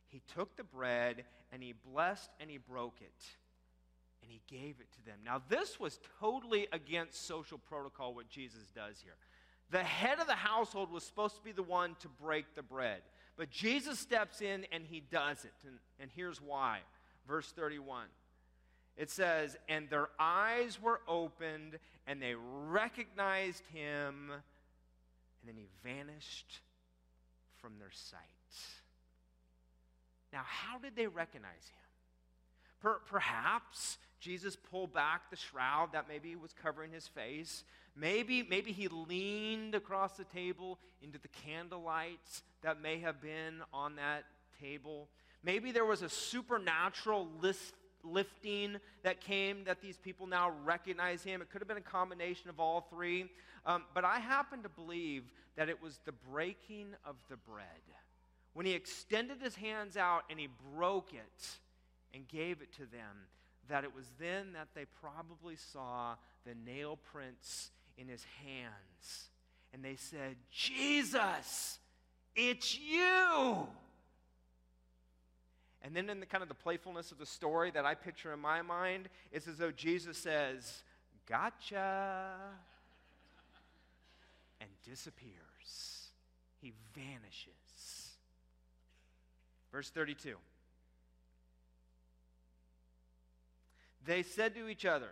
he 0.07 0.21
took 0.33 0.55
the 0.55 0.63
bread 0.63 1.25
and 1.51 1.61
he 1.61 1.73
blessed 1.93 2.29
and 2.39 2.49
he 2.49 2.57
broke 2.57 3.01
it 3.01 3.25
and 4.25 4.31
he 4.31 4.41
gave 4.47 4.79
it 4.79 4.91
to 4.93 5.05
them. 5.05 5.19
Now, 5.23 5.41
this 5.49 5.79
was 5.79 5.99
totally 6.19 6.67
against 6.71 7.27
social 7.27 7.59
protocol, 7.59 8.15
what 8.15 8.27
Jesus 8.27 8.71
does 8.73 8.99
here. 9.03 9.15
The 9.69 9.83
head 9.83 10.19
of 10.19 10.27
the 10.27 10.33
household 10.33 10.91
was 10.91 11.03
supposed 11.03 11.35
to 11.35 11.43
be 11.43 11.51
the 11.51 11.63
one 11.63 11.95
to 11.99 12.07
break 12.07 12.55
the 12.55 12.63
bread. 12.63 13.01
But 13.37 13.51
Jesus 13.51 13.99
steps 13.99 14.41
in 14.41 14.65
and 14.71 14.83
he 14.85 15.01
does 15.11 15.45
it. 15.45 15.53
And, 15.65 15.77
and 15.99 16.09
here's 16.15 16.41
why. 16.41 16.79
Verse 17.27 17.51
31. 17.51 18.05
It 18.97 19.09
says, 19.09 19.57
And 19.67 19.89
their 19.89 20.09
eyes 20.19 20.81
were 20.81 21.01
opened, 21.07 21.77
and 22.07 22.21
they 22.21 22.33
recognized 22.35 23.63
him, 23.73 24.31
and 24.31 25.45
then 25.45 25.55
he 25.55 25.67
vanished 25.83 26.61
from 27.57 27.73
their 27.77 27.91
sight. 27.91 28.21
Now, 30.31 30.41
how 30.43 30.79
did 30.79 30.95
they 30.95 31.07
recognize 31.07 31.51
him? 31.51 31.84
Per- 32.85 33.01
perhaps 33.07 33.97
Jesus 34.19 34.55
pulled 34.55 34.93
back 34.93 35.31
the 35.31 35.35
shroud 35.35 35.93
that 35.93 36.07
maybe 36.07 36.35
was 36.35 36.53
covering 36.53 36.91
his 36.91 37.07
face. 37.07 37.63
Maybe, 37.95 38.43
maybe 38.43 38.71
he 38.71 38.87
leaned 38.89 39.73
across 39.73 40.17
the 40.17 40.23
table 40.25 40.77
into 41.01 41.17
the 41.17 41.29
candlelights 41.49 42.43
that 42.61 42.79
may 42.79 42.99
have 42.99 43.19
been 43.19 43.63
on 43.73 43.95
that 43.95 44.25
table. 44.61 45.07
Maybe 45.43 45.71
there 45.71 45.83
was 45.83 46.03
a 46.03 46.09
supernatural 46.09 47.27
list, 47.41 47.73
lifting 48.03 48.77
that 49.01 49.19
came 49.19 49.63
that 49.63 49.81
these 49.81 49.97
people 49.97 50.27
now 50.27 50.51
recognize 50.63 51.23
him. 51.23 51.41
It 51.41 51.49
could 51.49 51.61
have 51.61 51.67
been 51.67 51.77
a 51.77 51.81
combination 51.81 52.51
of 52.51 52.59
all 52.59 52.81
three. 52.81 53.31
Um, 53.65 53.85
but 53.95 54.05
I 54.05 54.19
happen 54.19 54.61
to 54.61 54.69
believe 54.69 55.23
that 55.55 55.69
it 55.69 55.81
was 55.81 55.99
the 56.05 56.13
breaking 56.31 56.89
of 57.03 57.15
the 57.31 57.37
bread 57.37 57.65
when 58.53 58.67
he 58.67 58.73
extended 58.73 59.41
his 59.41 59.55
hands 59.55 59.97
out 59.97 60.21
and 60.29 60.39
he 60.39 60.49
broke 60.75 61.15
it 61.15 61.57
and 62.15 62.27
gave 62.27 62.61
it 62.61 62.71
to 62.73 62.85
them, 62.85 63.27
that 63.67 63.83
it 63.83 63.93
was 63.93 64.05
then 64.19 64.53
that 64.53 64.69
they 64.73 64.85
probably 65.01 65.55
saw 65.55 66.15
the 66.45 66.55
nail 66.65 66.97
prints 67.11 67.71
in 67.97 68.07
his 68.07 68.25
hands. 68.43 69.29
And 69.73 69.83
they 69.83 69.97
said, 69.97 70.37
Jesus, 70.49 71.77
it's 72.35 72.79
you. 72.79 73.67
And 75.81 75.95
then, 75.95 76.09
in 76.09 76.19
the 76.19 76.25
kind 76.25 76.41
of 76.41 76.47
the 76.47 76.55
playfulness 76.55 77.11
of 77.11 77.19
the 77.19 77.25
story 77.25 77.69
that 77.71 77.85
I 77.85 77.93
picture 77.93 78.33
in 78.33 78.39
my 78.39 78.63
mind, 78.63 79.07
it's 79.31 79.47
as 79.47 79.57
though 79.57 79.71
Jesus 79.71 80.17
says, 80.17 80.83
Gotcha, 81.27 82.33
and 84.59 84.69
disappears. 84.87 86.09
He 86.61 86.73
vanishes. 86.95 87.51
Verse 89.71 89.89
32. 89.89 90.37
They 94.05 94.23
said 94.23 94.55
to 94.55 94.67
each 94.67 94.85
other, 94.85 95.09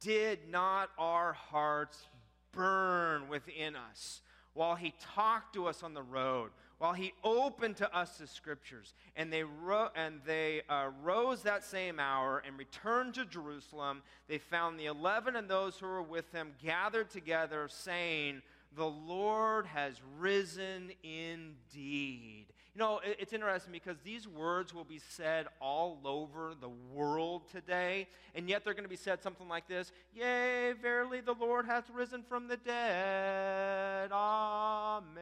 Did 0.00 0.48
not 0.48 0.90
our 0.98 1.32
hearts 1.32 2.06
burn 2.52 3.28
within 3.28 3.76
us 3.76 4.20
while 4.54 4.74
he 4.74 4.94
talked 5.14 5.54
to 5.54 5.66
us 5.66 5.82
on 5.82 5.94
the 5.94 6.02
road, 6.02 6.50
while 6.78 6.92
he 6.92 7.14
opened 7.22 7.76
to 7.76 7.96
us 7.96 8.18
the 8.18 8.26
scriptures? 8.26 8.94
And 9.16 9.32
they, 9.32 9.44
ro- 9.44 9.90
and 9.94 10.20
they 10.26 10.62
uh, 10.68 10.90
rose 11.02 11.42
that 11.42 11.64
same 11.64 12.00
hour 12.00 12.42
and 12.46 12.58
returned 12.58 13.14
to 13.14 13.24
Jerusalem. 13.24 14.02
They 14.28 14.38
found 14.38 14.78
the 14.78 14.86
eleven 14.86 15.36
and 15.36 15.48
those 15.48 15.78
who 15.78 15.86
were 15.86 16.02
with 16.02 16.30
them 16.32 16.52
gathered 16.62 17.10
together, 17.10 17.68
saying, 17.70 18.42
The 18.76 18.86
Lord 18.86 19.66
has 19.66 20.00
risen 20.18 20.92
indeed 21.02 22.51
you 22.74 22.78
know, 22.78 23.00
it's 23.04 23.34
interesting 23.34 23.70
because 23.72 23.98
these 24.02 24.26
words 24.26 24.72
will 24.72 24.84
be 24.84 24.98
said 25.10 25.46
all 25.60 26.00
over 26.06 26.54
the 26.58 26.70
world 26.70 27.42
today, 27.50 28.08
and 28.34 28.48
yet 28.48 28.64
they're 28.64 28.72
going 28.72 28.84
to 28.84 28.88
be 28.90 28.96
said 28.96 29.22
something 29.22 29.46
like 29.46 29.68
this 29.68 29.92
Yea, 30.14 30.72
verily 30.80 31.20
the 31.20 31.34
Lord 31.34 31.66
hath 31.66 31.90
risen 31.90 32.22
from 32.22 32.48
the 32.48 32.56
dead. 32.56 34.10
Amen. 34.10 35.12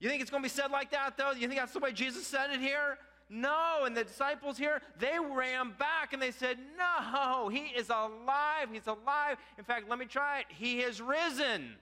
You 0.00 0.08
think 0.08 0.22
it's 0.22 0.30
going 0.30 0.42
to 0.42 0.48
be 0.48 0.54
said 0.54 0.70
like 0.70 0.92
that, 0.92 1.18
though? 1.18 1.32
You 1.32 1.46
think 1.46 1.60
that's 1.60 1.72
the 1.72 1.80
way 1.80 1.92
Jesus 1.92 2.26
said 2.26 2.50
it 2.50 2.60
here? 2.60 2.96
No. 3.28 3.80
And 3.84 3.94
the 3.94 4.04
disciples 4.04 4.56
here, 4.56 4.80
they 4.98 5.18
ran 5.18 5.72
back 5.78 6.12
and 6.14 6.22
they 6.22 6.30
said, 6.30 6.56
No, 6.78 7.48
he 7.48 7.66
is 7.76 7.90
alive. 7.90 8.68
He's 8.72 8.86
alive. 8.86 9.36
In 9.58 9.64
fact, 9.64 9.90
let 9.90 9.98
me 9.98 10.06
try 10.06 10.40
it. 10.40 10.46
He 10.48 10.78
has 10.78 11.02
risen. 11.02 11.74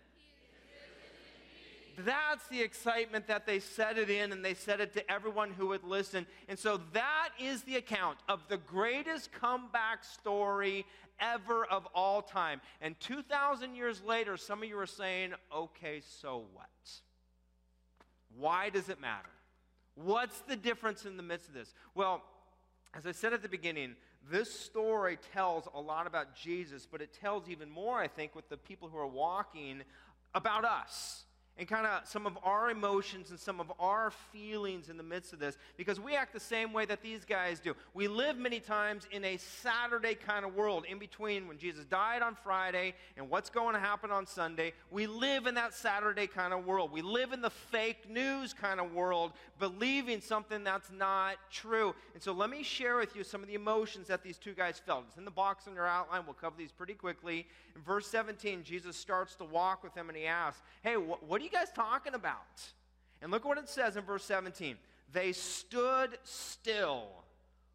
That's 2.05 2.47
the 2.49 2.61
excitement 2.61 3.27
that 3.29 3.47
they 3.47 3.59
set 3.59 3.99
it 3.99 4.11
in, 4.11 4.33
and 4.33 4.45
they 4.45 4.55
said 4.55 4.81
it 4.81 4.93
to 4.95 5.11
everyone 5.11 5.51
who 5.51 5.69
would 5.69 5.85
listen. 5.85 6.27
And 6.49 6.59
so 6.59 6.81
that 6.93 7.31
is 7.41 7.63
the 7.63 7.77
account 7.77 8.19
of 8.29 8.41
the 8.49 8.59
greatest 8.59 9.33
comeback 9.33 10.05
story 10.05 10.85
ever 11.21 11.65
of 11.65 11.87
all 11.95 12.23
time. 12.23 12.61
And 12.81 12.99
2,000 13.01 13.75
years 13.75 14.03
later, 14.03 14.37
some 14.37 14.63
of 14.63 14.69
you 14.69 14.79
are 14.79 14.87
saying, 14.87 15.33
okay, 15.55 16.03
so 16.21 16.45
what? 16.53 16.69
Why 18.37 18.69
does 18.69 18.89
it 18.89 19.01
matter? 19.01 19.29
What's 19.95 20.41
the 20.41 20.57
difference 20.57 21.07
in 21.07 21.17
the 21.17 21.23
midst 21.23 21.49
of 21.49 21.55
this? 21.55 21.73
Well, 21.95 22.23
as 22.95 23.07
I 23.07 23.13
said 23.13 23.33
at 23.33 23.43
the 23.43 23.49
beginning, 23.49 23.97
this 24.31 24.53
story 24.53 25.19
tells 25.33 25.69
a 25.75 25.81
lot 25.81 26.07
about 26.07 26.35
Jesus, 26.35 26.87
but 26.91 27.01
it 27.01 27.15
tells 27.19 27.49
even 27.49 27.71
more, 27.71 27.99
I 27.99 28.09
think, 28.09 28.35
with 28.35 28.49
the 28.49 28.57
people 28.57 28.89
who 28.89 28.99
are 28.99 29.07
walking 29.07 29.83
about 30.35 30.65
us 30.65 31.26
and 31.59 31.67
kind 31.67 31.87
of 31.87 32.07
some 32.07 32.27
of 32.27 32.39
our 32.43 32.71
emotions 32.71 33.31
and 33.31 33.39
some 33.39 33.61
of 33.61 33.73
our 33.81 34.11
feelings 34.33 34.89
in 34.91 34.97
the 34.97 35.03
midst 35.03 35.33
of 35.33 35.39
this 35.39 35.57
because 35.77 35.99
we 35.99 36.15
act 36.15 36.33
the 36.33 36.41
same 36.41 36.73
way 36.73 36.85
that 36.85 37.03
these 37.03 37.25
guys 37.25 37.61
do. 37.61 37.75
We 37.95 38.09
live 38.09 38.37
many 38.37 38.61
times 38.61 39.09
in 39.11 39.25
a 39.25 39.39
Saturday 39.39 40.15
kind 40.15 40.45
of 40.45 40.55
world 40.55 40.85
in 40.89 40.99
between 40.99 41.49
when 41.49 41.57
Jesus 41.59 41.85
died 41.87 42.21
on 42.21 42.35
Friday 42.35 42.95
and 43.17 43.31
what's 43.31 43.49
going 43.49 43.75
to 43.75 43.81
happen 43.81 44.11
on 44.11 44.27
Sunday. 44.27 44.73
We 44.91 45.07
live 45.07 45.47
in 45.47 45.55
that 45.55 45.73
Saturday 45.73 46.27
kind 46.27 46.53
of 46.53 46.67
world. 46.67 46.93
We 46.93 47.03
live 47.03 47.33
in 47.33 47.41
the 47.41 47.51
fake 47.51 48.09
news 48.11 48.53
kind 48.53 48.79
of 48.79 48.93
world, 48.93 49.33
believing 49.59 50.21
something 50.21 50.63
that's 50.63 50.91
not 50.91 51.37
true. 51.51 51.95
And 52.15 52.23
so 52.23 52.33
let 52.33 52.51
me 52.51 52.63
share 52.63 52.99
with 52.99 53.17
you 53.17 53.25
some 53.25 53.41
of 53.43 53.49
the 53.49 53.55
emotions 53.55 54.09
that 54.09 54.23
these 54.23 54.37
two 54.37 54.53
guys 54.53 54.81
felt. 54.85 55.05
It's 55.09 55.17
in 55.17 55.25
the 55.25 55.31
box 55.31 55.67
on 55.67 55.75
your 55.75 55.87
outline. 55.87 56.23
We'll 56.27 56.35
cover 56.35 56.57
these 56.59 56.73
pretty 56.73 56.95
quickly. 56.95 57.47
In 57.75 57.83
verse 57.83 58.07
17, 58.09 58.63
Jesus 58.63 58.97
starts 58.97 59.35
to 59.37 59.45
walk 59.45 59.83
with 59.83 59.95
them 59.95 60.09
and 60.09 60.17
he 60.17 60.27
asks, 60.27 60.61
Hey, 60.83 60.95
wh- 60.95 61.23
what 61.29 61.41
are 61.41 61.45
you 61.47 61.59
guys 61.59 61.71
talking 61.75 62.15
about? 62.15 62.61
And 63.23 63.31
look 63.31 63.45
what 63.45 63.59
it 63.59 63.69
says 63.69 63.97
in 63.97 64.05
verse 64.05 64.25
17. 64.25 64.77
They 65.13 65.33
stood 65.33 66.19
still, 66.25 67.07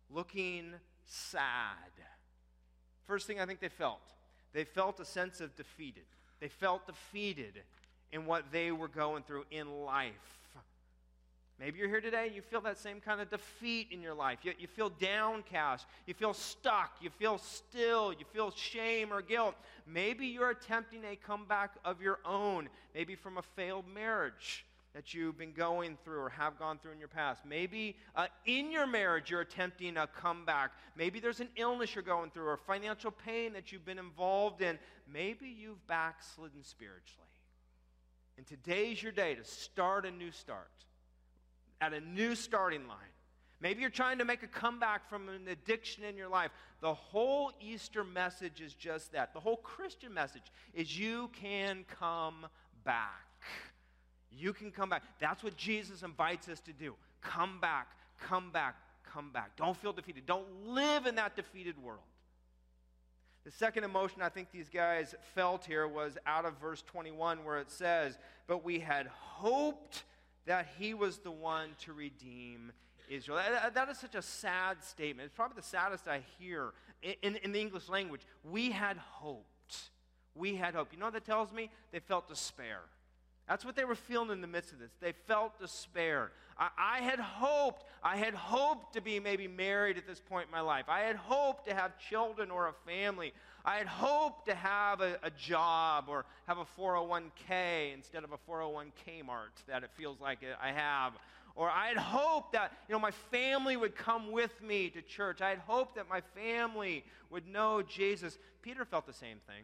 looking 0.10 0.74
sad. 1.06 1.42
First 3.06 3.28
thing 3.28 3.40
I 3.40 3.46
think 3.46 3.60
they 3.60 3.70
felt, 3.70 4.02
they 4.54 4.64
felt 4.64 5.00
a 5.00 5.06
sense 5.06 5.42
of 5.42 5.56
defeated. 5.56 6.04
They 6.40 6.50
felt 6.50 6.86
defeated 6.86 7.62
in 8.12 8.26
what 8.26 8.52
they 8.52 8.72
were 8.72 8.88
going 8.88 9.24
through 9.24 9.46
in 9.52 9.84
life. 9.86 10.41
Maybe 11.62 11.78
you're 11.78 11.90
here 11.90 12.02
today 12.02 12.26
and 12.26 12.36
you 12.36 12.42
feel 12.42 12.62
that 12.62 12.80
same 12.80 13.00
kind 13.00 13.22
of 13.22 13.30
defeat 13.30 13.90
in 13.92 14.02
your 14.02 14.16
life. 14.16 14.40
You, 14.42 14.54
you 14.58 14.68
feel 14.68 14.90
downcast. 14.90 15.86
You 16.08 16.16
feel 16.16 16.34
stuck. 16.34 16.96
You 17.00 17.12
feel 17.12 17.38
still. 17.38 18.12
You 18.12 18.26
feel 18.34 18.50
shame 18.50 19.14
or 19.14 19.22
guilt. 19.22 19.54
Maybe 19.86 20.26
you're 20.26 20.50
attempting 20.50 21.04
a 21.06 21.16
comeback 21.16 21.76
of 21.86 22.02
your 22.02 22.18
own, 22.26 22.68
maybe 22.96 23.14
from 23.14 23.38
a 23.38 23.44
failed 23.44 23.86
marriage 23.94 24.66
that 24.96 25.14
you've 25.14 25.38
been 25.38 25.52
going 25.52 26.00
through 26.04 26.22
or 26.22 26.30
have 26.30 26.58
gone 26.58 26.80
through 26.80 26.94
in 26.94 27.00
your 27.00 27.08
past. 27.08 27.46
Maybe 27.46 27.96
uh, 28.16 28.26
in 28.48 28.72
your 28.72 28.88
marriage 28.88 29.30
you're 29.30 29.42
attempting 29.42 29.98
a 29.98 30.08
comeback. 30.08 30.72
Maybe 30.98 31.20
there's 31.20 31.42
an 31.42 31.50
illness 31.58 31.94
you're 31.94 32.04
going 32.04 32.32
through 32.32 32.48
or 32.48 32.58
financial 32.58 33.12
pain 33.12 33.54
that 33.54 33.72
you've 33.72 33.86
been 33.86 34.00
involved 34.00 34.64
in. 34.64 34.80
Maybe 35.08 35.48
you've 35.48 35.86
backslidden 35.86 36.64
spiritually. 36.64 37.28
And 38.38 38.48
today's 38.48 39.04
your 39.04 39.12
day 39.12 39.36
to 39.36 39.44
start 39.44 40.08
a 40.08 40.12
new 40.12 40.32
start 40.32 40.72
at 41.82 41.94
a 41.94 42.00
new 42.00 42.36
starting 42.36 42.88
line. 42.88 42.98
Maybe 43.60 43.82
you're 43.82 43.90
trying 43.90 44.18
to 44.20 44.26
make 44.26 44.42
a 44.42 44.48
comeback 44.48 45.08
from 45.10 45.30
an 45.30 45.48
addiction 45.48 46.04
in 46.04 46.18
your 46.18 46.30
life. 46.30 46.52
The 46.82 46.94
whole 46.94 47.52
Easter 47.60 48.04
message 48.04 48.60
is 48.60 48.74
just 48.74 49.12
that. 49.12 49.34
The 49.34 49.40
whole 49.40 49.58
Christian 49.58 50.14
message 50.14 50.52
is 50.74 50.98
you 50.98 51.30
can 51.34 51.86
come 52.00 52.48
back. 52.84 53.44
You 54.32 54.54
can 54.54 54.72
come 54.72 54.90
back. 54.90 55.04
That's 55.20 55.44
what 55.44 55.58
Jesus 55.58 56.02
invites 56.02 56.50
us 56.50 56.60
to 56.62 56.74
do. 56.74 56.96
Come 57.22 57.60
back, 57.60 57.88
come 58.20 58.50
back, 58.52 58.76
come 59.14 59.30
back. 59.32 59.56
Don't 59.58 59.78
feel 59.78 59.94
defeated. 59.94 60.26
Don't 60.26 60.48
live 60.66 61.06
in 61.06 61.16
that 61.16 61.36
defeated 61.36 61.82
world. 61.84 62.00
The 63.44 63.52
second 63.52 63.84
emotion 63.84 64.22
I 64.22 64.30
think 64.30 64.52
these 64.52 64.70
guys 64.70 65.16
felt 65.36 65.66
here 65.66 65.88
was 65.88 66.18
out 66.26 66.46
of 66.46 66.60
verse 66.60 66.84
21, 66.84 67.44
where 67.44 67.58
it 67.58 67.72
says, 67.72 68.18
But 68.48 68.64
we 68.64 68.80
had 68.80 69.08
hoped 69.08 70.04
that 70.46 70.68
he 70.78 70.94
was 70.94 71.20
the 71.20 71.32
one 71.32 71.70
to 71.86 71.94
redeem 71.94 72.72
Israel. 73.10 73.40
that, 73.74 73.90
is 73.90 73.98
such 73.98 74.16
a 74.16 74.22
sad 74.22 74.84
statement. 74.84 75.28
It's 75.28 75.36
probably 75.36 75.56
the 75.56 75.68
saddest 75.68 76.08
I 76.08 76.22
hear 76.40 76.72
in, 77.02 77.14
in, 77.22 77.36
in 77.38 77.52
the 77.52 77.60
English 77.60 77.90
language. 77.90 78.22
We 78.44 78.72
had 78.72 78.98
hoped. 78.98 79.90
We 80.36 80.56
had 80.56 80.74
hope. 80.74 80.90
You 80.94 81.00
know 81.00 81.06
what 81.06 81.14
that 81.14 81.26
tells 81.26 81.52
me? 81.52 81.70
They 81.92 82.00
felt 82.00 82.28
despair. 82.28 82.80
That's 83.48 83.66
what 83.66 83.76
they 83.76 83.84
were 83.84 83.96
feeling 83.96 84.30
in 84.30 84.40
the 84.40 84.48
midst 84.48 84.72
of 84.72 84.80
this. 84.80 84.92
They 85.02 85.12
felt 85.12 85.60
despair. 85.60 86.32
I, 86.58 86.70
I, 86.78 87.00
had 87.00 87.20
hoped, 87.20 87.84
I 88.02 88.16
had 88.16 88.34
hoped 88.34 88.94
to 88.94 89.02
be 89.02 89.20
maybe 89.20 89.48
married 89.48 89.98
at 89.98 90.08
this 90.08 90.22
point 90.22 90.46
in 90.46 90.52
my 90.52 90.62
life. 90.62 90.86
I 90.88 91.02
had 91.02 91.18
hoped 91.18 91.68
to 91.68 91.74
have 91.74 91.98
children 91.98 92.50
or 92.50 92.68
a 92.68 92.74
family. 92.86 93.34
I 93.64 93.78
had 93.78 93.88
hoped 93.88 94.48
to 94.48 94.56
have 94.56 95.02
a, 95.02 95.18
a 95.24 95.30
job 95.30 96.06
or 96.08 96.26
have 96.48 96.58
a 96.58 96.66
401k 96.80 97.94
instead 97.94 98.24
of 98.24 98.32
a 98.32 98.52
401k 98.52 99.26
mart 99.26 99.54
that 99.68 99.84
it 99.84 99.92
feels 99.96 100.20
like 100.20 100.40
I 100.62 100.72
have. 100.72 101.14
Or 101.56 101.70
I 101.70 101.88
had 101.88 101.98
hoped 101.98 102.54
that, 102.54 102.72
you 102.88 102.94
know, 102.94 103.00
my 103.00 103.12
family 103.30 103.76
would 103.76 103.96
come 103.96 104.32
with 104.32 104.62
me 104.62 104.90
to 104.92 105.02
church. 105.02 105.42
I 105.42 105.50
had 105.50 105.60
hoped 105.60 105.96
that 105.96 106.10
my 106.10 106.22
family 106.36 107.04
would 107.30 107.48
know 107.48 107.82
Jesus. 107.82 108.38
Peter 108.62 108.86
felt 108.86 109.06
the 109.06 109.14
same 109.14 109.38
thing. 109.48 109.64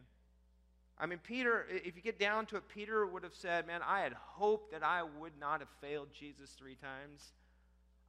I 0.99 1.05
mean, 1.05 1.19
Peter, 1.19 1.65
if 1.69 1.95
you 1.95 2.01
get 2.01 2.19
down 2.19 2.45
to 2.47 2.57
it, 2.57 2.63
Peter 2.67 3.05
would 3.05 3.23
have 3.23 3.35
said, 3.35 3.67
Man, 3.67 3.81
I 3.85 4.01
had 4.01 4.13
hoped 4.13 4.71
that 4.71 4.83
I 4.83 5.03
would 5.03 5.33
not 5.39 5.59
have 5.59 5.69
failed 5.79 6.09
Jesus 6.17 6.51
three 6.51 6.75
times. 6.75 7.31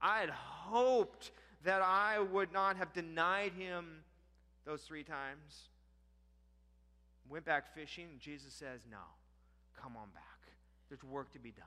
I 0.00 0.20
had 0.20 0.30
hoped 0.30 1.30
that 1.64 1.82
I 1.82 2.18
would 2.18 2.52
not 2.52 2.76
have 2.76 2.92
denied 2.92 3.52
him 3.52 3.84
those 4.64 4.82
three 4.82 5.02
times. 5.02 5.68
Went 7.30 7.44
back 7.44 7.74
fishing, 7.74 8.06
and 8.10 8.20
Jesus 8.20 8.52
says, 8.54 8.80
No, 8.90 8.98
come 9.80 9.96
on 9.96 10.08
back. 10.14 10.24
There's 10.88 11.04
work 11.04 11.32
to 11.32 11.38
be 11.38 11.50
done. 11.50 11.66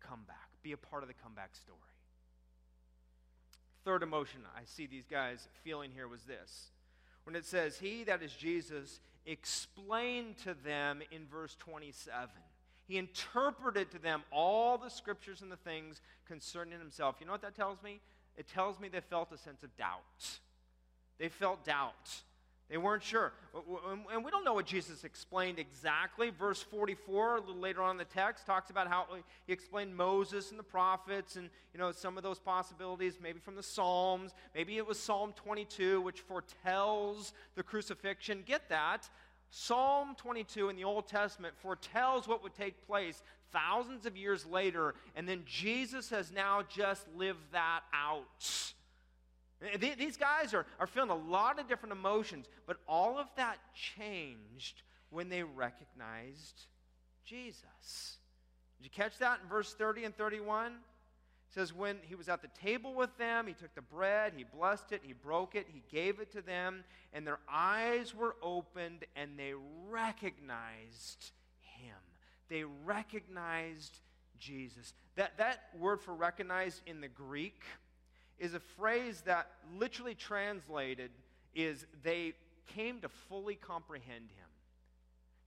Come 0.00 0.20
back. 0.26 0.48
Be 0.62 0.72
a 0.72 0.76
part 0.76 1.02
of 1.02 1.08
the 1.08 1.14
comeback 1.14 1.56
story. 1.56 1.78
Third 3.84 4.02
emotion 4.02 4.40
I 4.56 4.62
see 4.64 4.86
these 4.86 5.06
guys 5.10 5.48
feeling 5.64 5.90
here 5.92 6.06
was 6.06 6.22
this. 6.22 6.70
When 7.24 7.34
it 7.34 7.44
says, 7.44 7.78
He, 7.78 8.04
that 8.04 8.22
is 8.22 8.32
Jesus, 8.32 9.00
explained 9.26 10.38
to 10.44 10.54
them 10.54 11.02
in 11.10 11.26
verse 11.26 11.56
27. 11.58 12.28
He 12.86 12.98
interpreted 12.98 13.90
to 13.92 13.98
them 13.98 14.22
all 14.32 14.76
the 14.76 14.90
scriptures 14.90 15.42
and 15.42 15.50
the 15.50 15.56
things 15.56 16.00
concerning 16.26 16.78
himself. 16.78 17.16
You 17.20 17.26
know 17.26 17.32
what 17.32 17.42
that 17.42 17.54
tells 17.54 17.82
me? 17.82 18.00
It 18.36 18.48
tells 18.48 18.80
me 18.80 18.88
they 18.88 19.00
felt 19.00 19.32
a 19.32 19.38
sense 19.38 19.62
of 19.62 19.76
doubt. 19.76 20.38
They 21.18 21.28
felt 21.28 21.64
doubt. 21.64 22.22
They 22.70 22.78
weren't 22.78 23.02
sure. 23.02 23.32
And 24.12 24.24
we 24.24 24.30
don't 24.30 24.44
know 24.44 24.54
what 24.54 24.64
Jesus 24.64 25.02
explained 25.02 25.58
exactly. 25.58 26.30
Verse 26.30 26.62
44, 26.62 27.36
a 27.36 27.40
little 27.40 27.56
later 27.56 27.82
on 27.82 27.92
in 27.92 27.96
the 27.96 28.04
text, 28.04 28.46
talks 28.46 28.70
about 28.70 28.86
how 28.86 29.06
he 29.46 29.52
explained 29.52 29.96
Moses 29.96 30.50
and 30.50 30.58
the 30.58 30.62
prophets 30.62 31.34
and, 31.34 31.50
you 31.74 31.80
know, 31.80 31.90
some 31.90 32.16
of 32.16 32.22
those 32.22 32.38
possibilities, 32.38 33.18
maybe 33.20 33.40
from 33.40 33.56
the 33.56 33.62
Psalms. 33.62 34.34
Maybe 34.54 34.76
it 34.76 34.86
was 34.86 35.00
Psalm 35.00 35.32
22, 35.34 36.00
which 36.00 36.20
foretells 36.20 37.32
the 37.56 37.64
crucifixion. 37.64 38.44
Get 38.46 38.68
that? 38.68 39.10
Psalm 39.50 40.14
22 40.16 40.68
in 40.68 40.76
the 40.76 40.84
Old 40.84 41.08
Testament 41.08 41.54
foretells 41.60 42.28
what 42.28 42.40
would 42.44 42.54
take 42.54 42.86
place 42.86 43.20
thousands 43.52 44.06
of 44.06 44.16
years 44.16 44.46
later, 44.46 44.94
and 45.16 45.28
then 45.28 45.42
Jesus 45.44 46.08
has 46.10 46.30
now 46.30 46.62
just 46.68 47.04
lived 47.16 47.50
that 47.50 47.80
out. 47.92 48.72
Eh, 49.62 49.94
these 49.98 50.16
guys 50.16 50.54
are, 50.54 50.66
are 50.78 50.86
feeling 50.86 51.10
a 51.10 51.14
lot 51.14 51.58
of 51.58 51.68
different 51.68 51.92
emotions, 51.92 52.46
but 52.66 52.78
all 52.88 53.18
of 53.18 53.26
that 53.36 53.58
changed 53.74 54.82
when 55.10 55.28
they 55.28 55.42
recognized 55.42 56.66
Jesus. 57.24 58.18
Did 58.78 58.84
you 58.84 58.90
catch 58.90 59.18
that 59.18 59.40
in 59.42 59.48
verse 59.48 59.74
30 59.74 60.04
and 60.04 60.16
31? 60.16 60.72
It 60.72 61.54
says, 61.54 61.74
When 61.74 61.98
he 62.02 62.14
was 62.14 62.28
at 62.28 62.42
the 62.42 62.48
table 62.62 62.94
with 62.94 63.16
them, 63.18 63.46
he 63.46 63.52
took 63.52 63.74
the 63.74 63.82
bread, 63.82 64.32
he 64.36 64.44
blessed 64.44 64.92
it, 64.92 65.02
he 65.04 65.12
broke 65.12 65.54
it, 65.54 65.66
he 65.68 65.82
gave 65.90 66.20
it 66.20 66.32
to 66.32 66.40
them, 66.40 66.84
and 67.12 67.26
their 67.26 67.40
eyes 67.50 68.14
were 68.14 68.36
opened 68.42 69.04
and 69.16 69.38
they 69.38 69.52
recognized 69.88 71.32
him. 71.60 71.96
They 72.48 72.64
recognized 72.64 73.98
Jesus. 74.38 74.94
That, 75.16 75.36
that 75.38 75.64
word 75.78 76.00
for 76.00 76.14
recognized 76.14 76.82
in 76.86 77.00
the 77.00 77.08
Greek 77.08 77.62
is 78.40 78.54
a 78.54 78.60
phrase 78.60 79.22
that 79.26 79.46
literally 79.78 80.14
translated 80.14 81.10
is 81.54 81.86
they 82.02 82.32
came 82.74 83.00
to 83.00 83.08
fully 83.08 83.54
comprehend 83.54 84.30
him. 84.30 84.48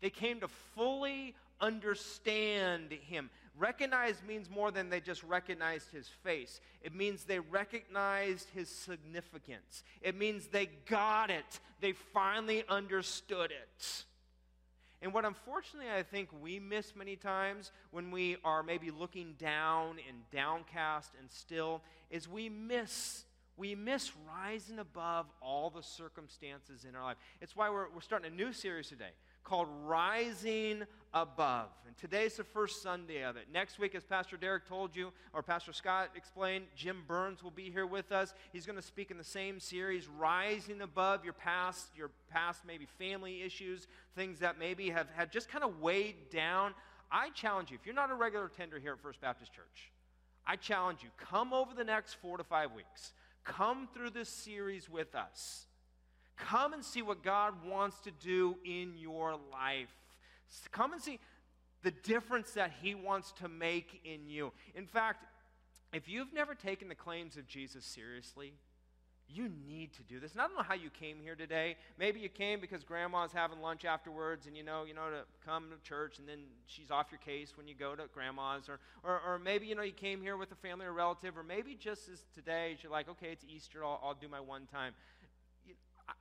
They 0.01 0.09
came 0.09 0.39
to 0.41 0.47
fully 0.75 1.35
understand 1.59 2.91
him. 2.91 3.29
Recognize 3.57 4.21
means 4.27 4.49
more 4.49 4.71
than 4.71 4.89
they 4.89 4.99
just 4.99 5.23
recognized 5.23 5.91
his 5.91 6.07
face. 6.07 6.59
It 6.81 6.93
means 6.93 7.23
they 7.23 7.39
recognized 7.39 8.49
his 8.53 8.67
significance. 8.69 9.83
It 10.01 10.17
means 10.17 10.47
they 10.47 10.67
got 10.87 11.29
it. 11.29 11.59
They 11.79 11.93
finally 11.93 12.63
understood 12.67 13.51
it. 13.51 14.05
And 15.03 15.13
what 15.13 15.25
unfortunately 15.25 15.91
I 15.91 16.01
think 16.01 16.29
we 16.41 16.59
miss 16.59 16.95
many 16.95 17.17
times 17.17 17.73
when 17.91 18.09
we 18.09 18.37
are 18.45 18.63
maybe 18.63 18.89
looking 18.89 19.35
down 19.37 19.97
and 20.07 20.17
downcast 20.31 21.11
and 21.19 21.29
still 21.29 21.81
is 22.09 22.27
we 22.27 22.47
miss 22.47 23.25
we 23.57 23.75
miss 23.75 24.11
rising 24.35 24.79
above 24.79 25.27
all 25.39 25.69
the 25.69 25.83
circumstances 25.83 26.85
in 26.89 26.95
our 26.95 27.03
life. 27.03 27.17
It's 27.39 27.55
why 27.55 27.69
we're, 27.69 27.87
we're 27.93 28.01
starting 28.01 28.31
a 28.31 28.35
new 28.35 28.51
series 28.51 28.89
today 28.89 29.11
called 29.43 29.67
Rising 29.83 30.83
Above. 31.13 31.69
And 31.87 31.95
today's 31.97 32.37
the 32.37 32.43
first 32.43 32.81
Sunday 32.81 33.23
of 33.23 33.35
it. 33.37 33.47
Next 33.53 33.77
week, 33.77 33.93
as 33.95 34.03
Pastor 34.03 34.37
Derek 34.37 34.67
told 34.67 34.95
you, 34.95 35.11
or 35.33 35.43
Pastor 35.43 35.73
Scott 35.73 36.09
explained, 36.15 36.65
Jim 36.75 37.03
Burns 37.07 37.43
will 37.43 37.51
be 37.51 37.69
here 37.69 37.85
with 37.85 38.11
us. 38.11 38.33
He's 38.51 38.65
going 38.65 38.77
to 38.77 38.81
speak 38.81 39.11
in 39.11 39.17
the 39.17 39.23
same 39.23 39.59
series, 39.59 40.07
Rising 40.07 40.81
Above 40.81 41.23
your 41.23 41.33
past, 41.33 41.87
your 41.95 42.09
past 42.31 42.63
maybe 42.65 42.87
family 42.97 43.43
issues, 43.43 43.87
things 44.15 44.39
that 44.39 44.57
maybe 44.57 44.89
have 44.89 45.07
had 45.15 45.31
just 45.31 45.49
kind 45.49 45.63
of 45.63 45.81
weighed 45.81 46.29
down. 46.31 46.73
I 47.11 47.29
challenge 47.29 47.69
you, 47.69 47.77
if 47.79 47.85
you're 47.85 47.93
not 47.93 48.09
a 48.09 48.15
regular 48.15 48.49
tender 48.49 48.79
here 48.79 48.93
at 48.93 48.99
First 48.99 49.21
Baptist 49.21 49.53
Church, 49.53 49.91
I 50.47 50.55
challenge 50.55 51.03
you, 51.03 51.09
come 51.17 51.53
over 51.53 51.73
the 51.73 51.83
next 51.83 52.15
four 52.15 52.37
to 52.37 52.43
five 52.43 52.71
weeks. 52.71 53.13
Come 53.43 53.87
through 53.93 54.11
this 54.11 54.29
series 54.29 54.89
with 54.89 55.15
us 55.15 55.67
Come 56.37 56.73
and 56.73 56.83
see 56.83 57.01
what 57.01 57.23
God 57.23 57.53
wants 57.65 57.99
to 58.01 58.11
do 58.11 58.57
in 58.65 58.93
your 58.97 59.31
life. 59.51 59.93
Come 60.71 60.93
and 60.93 61.01
see 61.01 61.19
the 61.83 61.91
difference 61.91 62.51
that 62.51 62.71
He 62.81 62.95
wants 62.95 63.31
to 63.33 63.47
make 63.47 64.01
in 64.03 64.27
you. 64.27 64.51
In 64.75 64.87
fact, 64.87 65.25
if 65.93 66.09
you've 66.09 66.33
never 66.33 66.55
taken 66.55 66.87
the 66.87 66.95
claims 66.95 67.37
of 67.37 67.47
Jesus 67.47 67.85
seriously, 67.85 68.53
you 69.29 69.49
need 69.67 69.93
to 69.93 70.03
do 70.03 70.19
this. 70.19 70.33
And 70.33 70.41
I 70.41 70.47
don't 70.47 70.55
know 70.55 70.63
how 70.63 70.73
you 70.73 70.89
came 70.89 71.17
here 71.21 71.35
today. 71.35 71.75
Maybe 71.97 72.19
you 72.19 72.29
came 72.29 72.59
because 72.59 72.83
grandma's 72.83 73.31
having 73.31 73.61
lunch 73.61 73.85
afterwards 73.85 74.47
and 74.47 74.55
you 74.55 74.63
know, 74.63 74.83
you 74.83 74.93
know, 74.93 75.09
to 75.09 75.23
come 75.45 75.65
to 75.69 75.87
church 75.87 76.19
and 76.19 76.27
then 76.27 76.39
she's 76.67 76.91
off 76.91 77.07
your 77.09 77.19
case 77.19 77.53
when 77.55 77.67
you 77.67 77.73
go 77.73 77.95
to 77.95 78.03
grandma's. 78.13 78.69
Or, 78.69 78.79
or, 79.03 79.21
or 79.25 79.39
maybe, 79.39 79.65
you 79.65 79.75
know, 79.75 79.81
you 79.81 79.93
came 79.93 80.21
here 80.21 80.37
with 80.37 80.51
a 80.51 80.55
family 80.55 80.85
or 80.85 80.93
relative. 80.93 81.37
Or 81.37 81.43
maybe 81.43 81.75
just 81.75 82.09
as 82.09 82.23
today, 82.35 82.77
you're 82.81 82.91
like, 82.91 83.09
okay, 83.09 83.29
it's 83.31 83.45
Easter, 83.47 83.83
I'll, 83.83 83.99
I'll 84.03 84.13
do 84.13 84.27
my 84.27 84.39
one 84.39 84.67
time. 84.71 84.93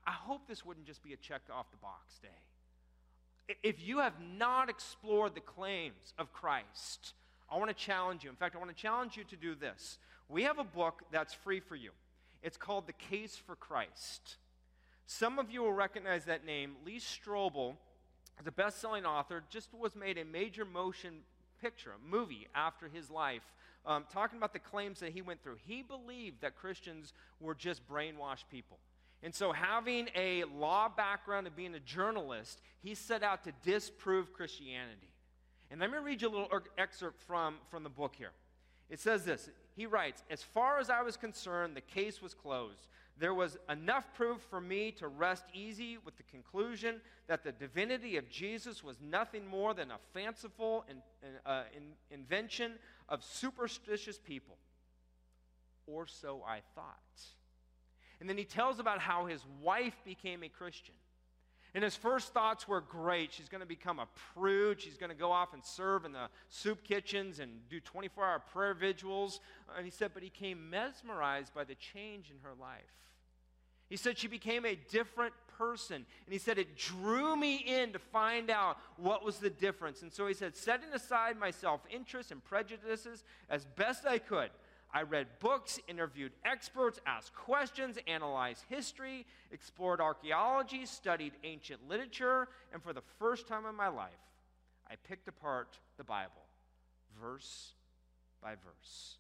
I 0.06 0.12
hope 0.12 0.46
this 0.48 0.64
wouldn't 0.64 0.86
just 0.86 1.02
be 1.02 1.12
a 1.12 1.16
check 1.16 1.42
off 1.52 1.70
the 1.70 1.76
box 1.78 2.18
day. 2.18 3.56
If 3.62 3.86
you 3.86 3.98
have 3.98 4.14
not 4.38 4.70
explored 4.70 5.34
the 5.34 5.40
claims 5.40 6.14
of 6.18 6.32
Christ, 6.32 7.14
I 7.50 7.56
want 7.56 7.70
to 7.70 7.74
challenge 7.74 8.24
you. 8.24 8.30
In 8.30 8.36
fact, 8.36 8.54
I 8.54 8.58
want 8.58 8.70
to 8.70 8.80
challenge 8.80 9.16
you 9.16 9.24
to 9.24 9.36
do 9.36 9.54
this. 9.54 9.98
We 10.28 10.44
have 10.44 10.58
a 10.58 10.64
book 10.64 11.02
that's 11.10 11.34
free 11.34 11.60
for 11.60 11.76
you. 11.76 11.90
It's 12.42 12.56
called 12.56 12.86
The 12.86 12.92
Case 12.92 13.36
for 13.36 13.56
Christ. 13.56 14.36
Some 15.06 15.38
of 15.38 15.50
you 15.50 15.62
will 15.62 15.72
recognize 15.72 16.24
that 16.26 16.46
name. 16.46 16.76
Lee 16.86 16.98
Strobel 16.98 17.74
the 18.44 18.52
best 18.52 18.80
selling 18.80 19.06
author, 19.06 19.42
just 19.50 19.68
was 19.72 19.94
made 19.94 20.18
a 20.18 20.24
major 20.24 20.64
motion 20.64 21.20
picture, 21.60 21.90
a 21.90 22.10
movie 22.10 22.48
after 22.54 22.88
his 22.88 23.10
life, 23.10 23.42
um, 23.86 24.04
talking 24.12 24.38
about 24.38 24.52
the 24.52 24.58
claims 24.58 25.00
that 25.00 25.12
he 25.12 25.22
went 25.22 25.42
through. 25.42 25.56
He 25.64 25.82
believed 25.82 26.40
that 26.40 26.56
Christians 26.56 27.12
were 27.40 27.54
just 27.54 27.88
brainwashed 27.88 28.44
people. 28.50 28.78
And 29.22 29.34
so, 29.34 29.52
having 29.52 30.08
a 30.16 30.44
law 30.44 30.88
background 30.88 31.46
and 31.46 31.54
being 31.54 31.74
a 31.74 31.80
journalist, 31.80 32.60
he 32.82 32.94
set 32.94 33.22
out 33.22 33.44
to 33.44 33.52
disprove 33.62 34.32
Christianity. 34.32 35.12
And 35.70 35.80
let 35.80 35.90
me 35.90 35.98
read 35.98 36.20
you 36.20 36.28
a 36.28 36.30
little 36.30 36.60
excerpt 36.76 37.20
from, 37.22 37.54
from 37.70 37.82
the 37.82 37.88
book 37.88 38.14
here. 38.16 38.32
It 38.90 39.00
says 39.00 39.24
this 39.24 39.48
He 39.76 39.86
writes, 39.86 40.22
As 40.28 40.42
far 40.42 40.78
as 40.78 40.90
I 40.90 41.02
was 41.02 41.16
concerned, 41.16 41.76
the 41.76 41.80
case 41.80 42.20
was 42.20 42.34
closed. 42.34 42.88
There 43.18 43.34
was 43.34 43.56
enough 43.68 44.12
proof 44.14 44.40
for 44.50 44.60
me 44.60 44.90
to 44.92 45.06
rest 45.06 45.44
easy 45.54 45.98
with 46.04 46.16
the 46.16 46.22
conclusion 46.24 47.00
that 47.28 47.44
the 47.44 47.52
divinity 47.52 48.16
of 48.16 48.28
Jesus 48.28 48.82
was 48.82 48.96
nothing 49.00 49.46
more 49.46 49.74
than 49.74 49.90
a 49.90 49.98
fanciful 50.12 50.84
in, 50.88 50.96
uh, 51.46 51.64
in, 51.76 51.82
invention 52.10 52.72
of 53.08 53.22
superstitious 53.22 54.18
people. 54.18 54.56
Or 55.86 56.06
so 56.06 56.42
I 56.46 56.60
thought. 56.74 56.98
And 58.22 58.28
then 58.28 58.38
he 58.38 58.44
tells 58.44 58.78
about 58.78 59.00
how 59.00 59.26
his 59.26 59.44
wife 59.60 59.96
became 60.04 60.44
a 60.44 60.48
Christian. 60.48 60.94
And 61.74 61.82
his 61.82 61.96
first 61.96 62.32
thoughts 62.32 62.68
were 62.68 62.80
great. 62.80 63.32
She's 63.32 63.48
going 63.48 63.62
to 63.62 63.66
become 63.66 63.98
a 63.98 64.06
prude. 64.32 64.80
She's 64.80 64.96
going 64.96 65.10
to 65.10 65.16
go 65.16 65.32
off 65.32 65.54
and 65.54 65.64
serve 65.64 66.04
in 66.04 66.12
the 66.12 66.28
soup 66.48 66.84
kitchens 66.84 67.40
and 67.40 67.68
do 67.68 67.80
24 67.80 68.24
hour 68.24 68.38
prayer 68.38 68.74
vigils. 68.74 69.40
And 69.76 69.84
he 69.84 69.90
said, 69.90 70.12
but 70.14 70.22
he 70.22 70.28
came 70.28 70.70
mesmerized 70.70 71.52
by 71.52 71.64
the 71.64 71.74
change 71.74 72.30
in 72.30 72.36
her 72.44 72.54
life. 72.60 72.78
He 73.88 73.96
said 73.96 74.16
she 74.16 74.28
became 74.28 74.64
a 74.66 74.78
different 74.88 75.34
person. 75.58 75.96
And 75.96 76.32
he 76.32 76.38
said 76.38 76.58
it 76.58 76.76
drew 76.76 77.34
me 77.34 77.56
in 77.56 77.92
to 77.92 77.98
find 77.98 78.50
out 78.50 78.78
what 78.98 79.24
was 79.24 79.38
the 79.38 79.50
difference. 79.50 80.02
And 80.02 80.12
so 80.12 80.28
he 80.28 80.34
said, 80.34 80.54
setting 80.54 80.90
aside 80.94 81.36
my 81.40 81.50
self 81.50 81.80
interest 81.90 82.30
and 82.30 82.44
prejudices 82.44 83.24
as 83.50 83.64
best 83.64 84.06
I 84.06 84.18
could, 84.18 84.50
I 84.92 85.02
read 85.02 85.26
books, 85.40 85.80
interviewed 85.88 86.32
experts, 86.44 87.00
asked 87.06 87.34
questions, 87.34 87.96
analyzed 88.06 88.64
history, 88.68 89.26
explored 89.50 90.00
archaeology, 90.00 90.84
studied 90.84 91.32
ancient 91.44 91.88
literature, 91.88 92.48
and 92.72 92.82
for 92.82 92.92
the 92.92 93.02
first 93.18 93.48
time 93.48 93.64
in 93.64 93.74
my 93.74 93.88
life, 93.88 94.10
I 94.90 94.96
picked 95.08 95.28
apart 95.28 95.78
the 95.96 96.04
Bible, 96.04 96.44
verse 97.18 97.72
by 98.42 98.50
verse. 98.50 99.16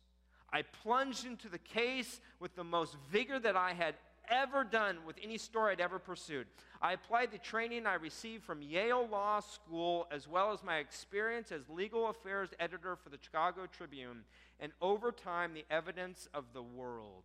I 0.52 0.60
plunged 0.60 1.24
into 1.24 1.48
the 1.48 1.58
case 1.58 2.20
with 2.38 2.54
the 2.54 2.64
most 2.64 2.96
vigor 3.10 3.38
that 3.38 3.56
I 3.56 3.72
had 3.72 3.94
ever 4.30 4.64
done 4.64 4.98
with 5.06 5.16
any 5.22 5.38
story 5.38 5.72
I'd 5.72 5.80
ever 5.80 5.98
pursued. 5.98 6.46
I 6.80 6.92
applied 6.92 7.30
the 7.30 7.38
training 7.38 7.86
I 7.86 7.94
received 7.94 8.44
from 8.44 8.62
Yale 8.62 9.06
Law 9.10 9.40
School 9.40 10.06
as 10.10 10.28
well 10.28 10.52
as 10.52 10.64
my 10.64 10.78
experience 10.78 11.52
as 11.52 11.68
legal 11.68 12.08
affairs 12.08 12.50
editor 12.58 12.96
for 12.96 13.08
the 13.08 13.18
Chicago 13.22 13.66
Tribune 13.66 14.24
and 14.62 14.72
over 14.80 15.10
time, 15.10 15.54
the 15.54 15.64
evidence 15.70 16.28
of 16.32 16.44
the 16.54 16.62
world, 16.62 17.24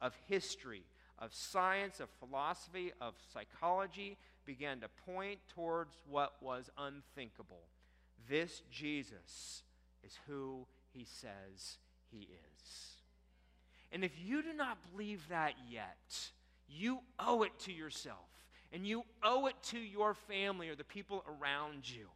of 0.00 0.12
history, 0.26 0.82
of 1.20 1.32
science, 1.32 2.00
of 2.00 2.08
philosophy, 2.18 2.92
of 3.00 3.14
psychology 3.32 4.16
began 4.44 4.80
to 4.80 4.88
point 5.06 5.38
towards 5.54 5.96
what 6.10 6.34
was 6.40 6.70
unthinkable. 6.76 7.62
This 8.28 8.62
Jesus 8.72 9.62
is 10.02 10.18
who 10.26 10.66
he 10.92 11.04
says 11.04 11.78
he 12.10 12.22
is. 12.22 12.93
And 13.94 14.04
if 14.04 14.12
you 14.22 14.42
do 14.42 14.52
not 14.52 14.76
believe 14.90 15.26
that 15.28 15.54
yet, 15.70 16.30
you 16.68 16.98
owe 17.20 17.44
it 17.44 17.52
to 17.60 17.72
yourself 17.72 18.26
and 18.72 18.84
you 18.84 19.04
owe 19.22 19.46
it 19.46 19.54
to 19.70 19.78
your 19.78 20.14
family 20.14 20.68
or 20.68 20.74
the 20.74 20.82
people 20.82 21.24
around 21.28 21.88
you. 21.88 22.08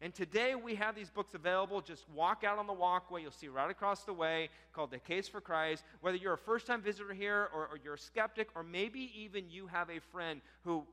And 0.00 0.14
today 0.14 0.54
we 0.54 0.76
have 0.76 0.94
these 0.94 1.10
books 1.10 1.34
available. 1.34 1.80
Just 1.80 2.08
walk 2.14 2.44
out 2.44 2.58
on 2.58 2.68
the 2.68 2.72
walkway. 2.72 3.22
You'll 3.22 3.32
see 3.32 3.48
right 3.48 3.70
across 3.70 4.04
the 4.04 4.12
way 4.12 4.50
called 4.72 4.92
The 4.92 4.98
Case 4.98 5.26
for 5.26 5.40
Christ. 5.40 5.82
Whether 6.00 6.16
you're 6.16 6.34
a 6.34 6.38
first 6.38 6.66
time 6.66 6.80
visitor 6.80 7.12
here 7.12 7.48
or, 7.52 7.62
or, 7.62 7.78
you're 7.82 7.94
a 7.94 7.98
skeptic, 7.98 8.48
or 8.54 8.62
maybe 8.62 9.10
even 9.16 9.50
you 9.50 9.66
have 9.66 9.90
a 9.90 9.98
friend 9.98 10.42
who 10.62 10.84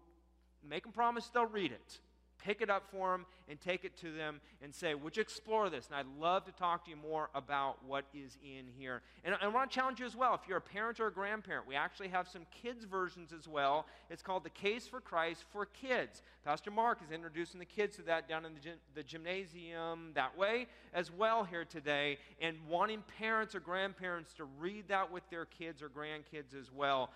make 0.67 0.83
them 0.83 0.93
promise 0.93 1.29
they'll 1.29 1.45
read 1.45 1.71
it 1.71 1.99
pick 2.43 2.61
it 2.61 2.69
up 2.69 2.83
for 2.91 3.11
them 3.11 3.25
and 3.49 3.59
take 3.59 3.85
it 3.85 3.97
to 3.97 4.11
them 4.11 4.41
and 4.61 4.73
say, 4.73 4.93
Would 4.93 5.17
you 5.17 5.21
explore 5.21 5.69
this? 5.69 5.87
And 5.87 5.95
I'd 5.95 6.21
love 6.21 6.45
to 6.45 6.51
talk 6.51 6.85
to 6.85 6.91
you 6.91 6.97
more 6.97 7.29
about 7.33 7.83
what 7.85 8.05
is 8.13 8.37
in 8.43 8.65
here. 8.77 9.01
And 9.23 9.35
I 9.41 9.47
want 9.47 9.71
to 9.71 9.75
challenge 9.75 9.99
you 9.99 10.05
as 10.05 10.15
well. 10.15 10.33
If 10.33 10.47
you're 10.47 10.57
a 10.57 10.61
parent 10.61 10.99
or 10.99 11.07
a 11.07 11.11
grandparent, 11.11 11.67
we 11.67 11.75
actually 11.75 12.09
have 12.09 12.27
some 12.27 12.45
kids' 12.61 12.85
versions 12.85 13.31
as 13.33 13.47
well. 13.47 13.85
It's 14.09 14.21
called 14.21 14.43
The 14.43 14.49
Case 14.49 14.87
for 14.87 14.99
Christ 14.99 15.43
for 15.51 15.65
Kids. 15.65 16.21
Pastor 16.45 16.71
Mark 16.71 16.99
is 17.03 17.11
introducing 17.11 17.59
the 17.59 17.65
kids 17.65 17.95
to 17.95 18.01
that 18.03 18.27
down 18.27 18.45
in 18.45 18.53
the, 18.53 18.59
the 18.95 19.03
gymnasium 19.03 20.11
that 20.13 20.37
way 20.37 20.67
as 20.93 21.11
well 21.11 21.43
here 21.43 21.65
today, 21.65 22.17
and 22.41 22.57
wanting 22.69 23.03
parents 23.17 23.55
or 23.55 23.59
grandparents 23.59 24.33
to 24.33 24.45
read 24.59 24.87
that 24.89 25.11
with 25.11 25.27
their 25.29 25.45
kids 25.45 25.81
or 25.81 25.89
grandkids 25.89 26.53
as 26.59 26.71
well. 26.71 27.09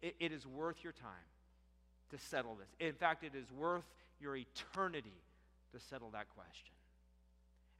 it, 0.00 0.14
it 0.18 0.32
is 0.32 0.46
worth 0.46 0.82
your 0.82 0.92
time 0.92 1.10
to 2.10 2.18
settle 2.18 2.54
this. 2.54 2.68
In 2.78 2.94
fact, 2.94 3.24
it 3.24 3.34
is 3.34 3.50
worth 3.52 3.84
your 4.22 4.36
eternity 4.36 5.20
to 5.72 5.80
settle 5.80 6.10
that 6.10 6.28
question. 6.34 6.72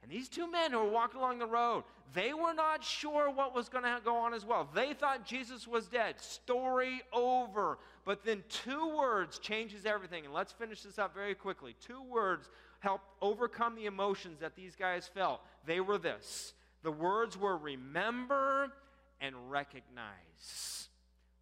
And 0.03 0.11
these 0.11 0.27
two 0.27 0.51
men 0.51 0.71
who 0.71 0.79
were 0.79 0.89
walking 0.89 1.21
along 1.21 1.39
the 1.39 1.47
road, 1.47 1.85
they 2.13 2.33
were 2.33 2.53
not 2.53 2.83
sure 2.83 3.31
what 3.31 3.55
was 3.55 3.69
going 3.69 3.85
to 3.85 4.01
go 4.03 4.17
on 4.17 4.33
as 4.33 4.45
well. 4.45 4.67
They 4.75 4.93
thought 4.93 5.25
Jesus 5.25 5.65
was 5.65 5.87
dead. 5.87 6.19
Story 6.19 7.01
over. 7.13 7.79
But 8.03 8.25
then 8.25 8.43
two 8.49 8.97
words 8.97 9.39
changes 9.39 9.85
everything. 9.85 10.25
And 10.25 10.33
let's 10.33 10.51
finish 10.51 10.81
this 10.81 10.99
up 10.99 11.13
very 11.15 11.35
quickly. 11.35 11.73
Two 11.79 12.03
words 12.03 12.49
help 12.79 12.99
overcome 13.21 13.75
the 13.75 13.85
emotions 13.85 14.41
that 14.41 14.57
these 14.57 14.75
guys 14.75 15.07
felt. 15.07 15.39
They 15.65 15.79
were 15.79 15.97
this. 15.97 16.53
The 16.83 16.91
words 16.91 17.37
were 17.37 17.55
remember 17.55 18.73
and 19.21 19.49
recognize. 19.49 20.89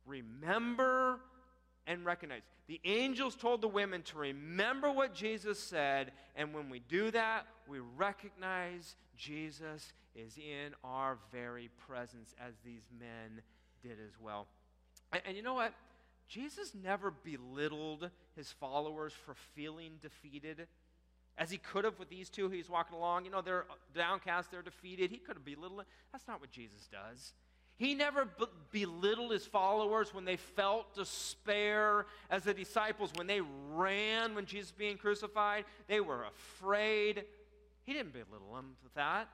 Remember 0.05 1.19
and 1.87 2.05
recognize. 2.05 2.41
The 2.67 2.79
angels 2.85 3.35
told 3.35 3.61
the 3.61 3.67
women 3.67 4.01
to 4.03 4.17
remember 4.17 4.91
what 4.91 5.13
Jesus 5.13 5.59
said, 5.59 6.11
and 6.35 6.53
when 6.53 6.69
we 6.69 6.79
do 6.79 7.11
that, 7.11 7.47
we 7.67 7.79
recognize 7.79 8.95
Jesus 9.17 9.93
is 10.15 10.37
in 10.37 10.73
our 10.83 11.17
very 11.31 11.69
presence, 11.87 12.35
as 12.45 12.53
these 12.63 12.83
men 12.99 13.41
did 13.81 13.97
as 14.05 14.13
well. 14.19 14.47
And, 15.11 15.21
and 15.25 15.37
you 15.37 15.43
know 15.43 15.53
what? 15.53 15.73
Jesus 16.27 16.71
never 16.73 17.11
belittled 17.11 18.09
his 18.35 18.51
followers 18.51 19.13
for 19.13 19.35
feeling 19.53 19.93
defeated 20.01 20.67
as 21.37 21.49
he 21.49 21.57
could 21.57 21.83
have 21.83 21.97
with 21.99 22.09
these 22.09 22.29
two 22.29 22.49
he's 22.49 22.69
walking 22.69 22.95
along. 22.95 23.25
You 23.25 23.31
know, 23.31 23.41
they're 23.41 23.65
downcast, 23.95 24.51
they're 24.51 24.61
defeated. 24.61 25.11
He 25.11 25.17
could 25.17 25.35
have 25.37 25.45
belittled. 25.45 25.83
That's 26.11 26.27
not 26.27 26.39
what 26.39 26.51
Jesus 26.51 26.87
does. 26.91 27.33
He 27.81 27.95
never 27.95 28.25
be- 28.25 28.45
belittled 28.69 29.31
his 29.31 29.47
followers 29.47 30.13
when 30.13 30.23
they 30.23 30.37
felt 30.37 30.93
despair 30.93 32.05
as 32.29 32.43
the 32.43 32.53
disciples, 32.53 33.11
when 33.15 33.25
they 33.25 33.41
ran 33.71 34.35
when 34.35 34.45
Jesus 34.45 34.69
was 34.71 34.77
being 34.77 34.97
crucified, 34.97 35.65
they 35.87 35.99
were 35.99 36.25
afraid. 36.25 37.23
He 37.81 37.93
didn't 37.93 38.13
belittle 38.13 38.53
them 38.53 38.75
for 38.83 38.89
that. 38.93 39.29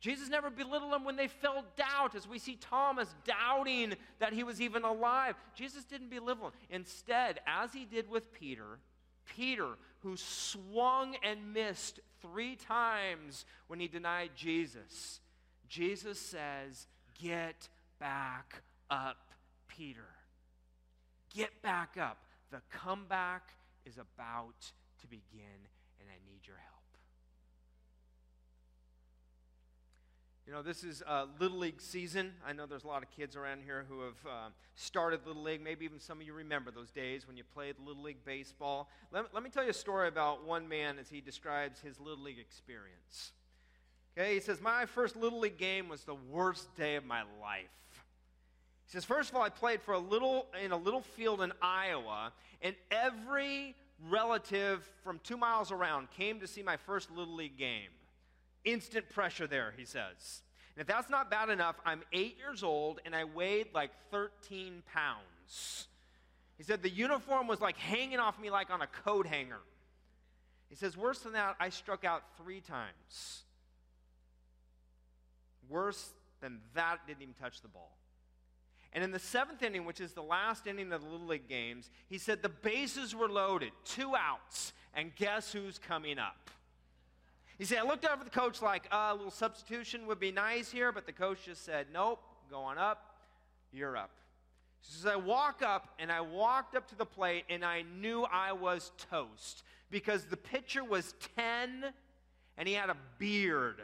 Jesus 0.00 0.28
never 0.28 0.50
belittled 0.50 0.90
them 0.90 1.04
when 1.04 1.14
they 1.14 1.28
felt 1.28 1.76
doubt, 1.76 2.16
as 2.16 2.26
we 2.26 2.40
see 2.40 2.56
Thomas 2.56 3.14
doubting 3.24 3.94
that 4.18 4.32
he 4.32 4.42
was 4.42 4.60
even 4.60 4.82
alive. 4.82 5.36
Jesus 5.54 5.84
didn't 5.84 6.10
belittle 6.10 6.50
them. 6.50 6.52
Instead, 6.70 7.38
as 7.46 7.72
he 7.72 7.84
did 7.84 8.10
with 8.10 8.32
Peter, 8.32 8.80
Peter, 9.36 9.78
who 10.00 10.16
swung 10.16 11.14
and 11.22 11.54
missed 11.54 12.00
three 12.20 12.56
times 12.56 13.44
when 13.68 13.78
he 13.78 13.86
denied 13.86 14.30
Jesus, 14.34 15.20
Jesus 15.68 16.18
says, 16.18 16.88
Get 17.20 17.68
back 17.98 18.62
up, 18.90 19.30
Peter. 19.68 20.06
Get 21.34 21.62
back 21.62 21.96
up. 22.00 22.18
The 22.50 22.60
comeback 22.70 23.50
is 23.84 23.94
about 23.98 24.72
to 25.00 25.06
begin, 25.06 25.68
and 26.00 26.08
I 26.08 26.18
need 26.30 26.46
your 26.46 26.56
help. 26.56 26.74
You 30.46 30.52
know, 30.52 30.60
this 30.60 30.84
is 30.84 31.02
uh, 31.06 31.24
Little 31.40 31.58
League 31.58 31.80
season. 31.80 32.32
I 32.46 32.52
know 32.52 32.66
there's 32.66 32.84
a 32.84 32.88
lot 32.88 33.02
of 33.02 33.10
kids 33.10 33.34
around 33.34 33.62
here 33.64 33.86
who 33.88 34.02
have 34.02 34.26
uh, 34.26 34.48
started 34.74 35.20
Little 35.26 35.42
League. 35.42 35.62
Maybe 35.62 35.86
even 35.86 35.98
some 35.98 36.20
of 36.20 36.26
you 36.26 36.34
remember 36.34 36.70
those 36.70 36.90
days 36.90 37.26
when 37.26 37.38
you 37.38 37.44
played 37.54 37.76
Little 37.84 38.02
League 38.02 38.24
baseball. 38.26 38.90
Let, 39.10 39.32
let 39.32 39.42
me 39.42 39.48
tell 39.48 39.64
you 39.64 39.70
a 39.70 39.74
story 39.74 40.06
about 40.06 40.44
one 40.44 40.68
man 40.68 40.98
as 40.98 41.08
he 41.08 41.22
describes 41.22 41.80
his 41.80 41.98
Little 41.98 42.22
League 42.22 42.38
experience. 42.38 43.32
Okay, 44.16 44.34
he 44.34 44.40
says, 44.40 44.60
My 44.60 44.86
first 44.86 45.16
Little 45.16 45.40
League 45.40 45.58
game 45.58 45.88
was 45.88 46.04
the 46.04 46.14
worst 46.14 46.74
day 46.76 46.96
of 46.96 47.04
my 47.04 47.22
life. 47.40 47.66
He 48.86 48.92
says, 48.92 49.04
First 49.04 49.30
of 49.30 49.36
all, 49.36 49.42
I 49.42 49.48
played 49.48 49.82
for 49.82 49.94
a 49.94 49.98
little 49.98 50.46
in 50.62 50.72
a 50.72 50.76
little 50.76 51.00
field 51.00 51.40
in 51.42 51.52
Iowa, 51.60 52.32
and 52.62 52.76
every 52.90 53.74
relative 54.08 54.88
from 55.02 55.20
two 55.24 55.36
miles 55.36 55.72
around 55.72 56.10
came 56.10 56.40
to 56.40 56.46
see 56.46 56.62
my 56.62 56.76
first 56.76 57.10
Little 57.10 57.34
League 57.34 57.58
game. 57.58 57.90
Instant 58.64 59.08
pressure 59.10 59.46
there, 59.46 59.74
he 59.76 59.84
says. 59.84 60.42
And 60.76 60.80
if 60.80 60.86
that's 60.86 61.10
not 61.10 61.30
bad 61.30 61.50
enough, 61.50 61.76
I'm 61.84 62.02
eight 62.12 62.36
years 62.38 62.62
old 62.62 63.00
and 63.04 63.14
I 63.14 63.24
weighed 63.24 63.68
like 63.74 63.90
13 64.10 64.82
pounds. 64.92 65.86
He 66.56 66.64
said 66.64 66.82
the 66.82 66.90
uniform 66.90 67.46
was 67.46 67.60
like 67.60 67.76
hanging 67.76 68.18
off 68.18 68.40
me 68.40 68.50
like 68.50 68.70
on 68.70 68.82
a 68.82 68.86
coat 68.86 69.26
hanger. 69.26 69.60
He 70.68 70.74
says, 70.74 70.96
worse 70.96 71.20
than 71.20 71.34
that, 71.34 71.56
I 71.60 71.68
struck 71.68 72.04
out 72.04 72.22
three 72.36 72.60
times. 72.60 73.43
Worse 75.68 76.12
than 76.40 76.60
that, 76.74 77.06
didn't 77.06 77.22
even 77.22 77.34
touch 77.34 77.60
the 77.62 77.68
ball. 77.68 77.96
And 78.92 79.02
in 79.02 79.10
the 79.10 79.18
seventh 79.18 79.62
inning, 79.62 79.84
which 79.84 80.00
is 80.00 80.12
the 80.12 80.22
last 80.22 80.66
inning 80.66 80.92
of 80.92 81.02
the 81.02 81.08
Little 81.08 81.26
League 81.26 81.48
games, 81.48 81.90
he 82.08 82.16
said 82.16 82.42
the 82.42 82.48
bases 82.48 83.14
were 83.14 83.28
loaded, 83.28 83.72
two 83.84 84.14
outs, 84.14 84.72
and 84.94 85.14
guess 85.16 85.52
who's 85.52 85.78
coming 85.78 86.18
up? 86.18 86.50
He 87.58 87.64
said, 87.64 87.78
I 87.78 87.82
looked 87.82 88.04
over 88.04 88.22
the 88.22 88.30
coach 88.30 88.62
like, 88.62 88.86
uh, 88.92 89.10
a 89.10 89.14
little 89.14 89.30
substitution 89.30 90.06
would 90.06 90.20
be 90.20 90.30
nice 90.32 90.70
here, 90.70 90.92
but 90.92 91.06
the 91.06 91.12
coach 91.12 91.44
just 91.44 91.64
said, 91.64 91.86
nope, 91.92 92.20
going 92.50 92.78
up, 92.78 93.16
you're 93.72 93.96
up. 93.96 94.10
He 94.80 94.92
says, 94.92 95.06
I 95.06 95.16
walk 95.16 95.62
up 95.62 95.94
and 95.98 96.12
I 96.12 96.20
walked 96.20 96.76
up 96.76 96.88
to 96.88 96.96
the 96.96 97.06
plate 97.06 97.44
and 97.48 97.64
I 97.64 97.82
knew 97.82 98.24
I 98.24 98.52
was 98.52 98.92
toast 99.10 99.62
because 99.90 100.24
the 100.26 100.36
pitcher 100.36 100.84
was 100.84 101.14
10 101.36 101.84
and 102.58 102.68
he 102.68 102.74
had 102.74 102.90
a 102.90 102.96
beard. 103.18 103.80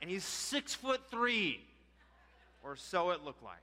And 0.00 0.10
he's 0.10 0.24
six 0.24 0.74
foot 0.74 1.00
three, 1.10 1.60
or 2.62 2.76
so 2.76 3.10
it 3.10 3.24
looked 3.24 3.42
like. 3.42 3.56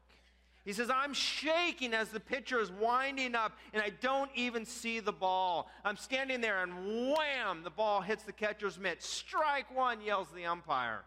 He 0.66 0.74
says, 0.74 0.90
I'm 0.90 1.14
shaking 1.14 1.94
as 1.94 2.10
the 2.10 2.20
pitcher 2.20 2.60
is 2.60 2.70
winding 2.70 3.36
up, 3.36 3.54
and 3.74 3.82
I 3.82 3.90
don't 4.02 4.30
even 4.36 4.66
see 4.66 5.00
the 5.00 5.14
ball. 5.14 5.72
I'm 5.86 5.96
standing 5.96 6.42
there, 6.42 6.62
and 6.62 7.14
wham, 7.16 7.64
the 7.64 7.70
ball 7.70 8.02
hits 8.02 8.24
the 8.24 8.34
catcher's 8.34 8.78
mitt. 8.78 9.02
Strike 9.02 9.74
one, 9.74 10.02
yells 10.02 10.28
the 10.36 10.46
umpire. 10.46 11.04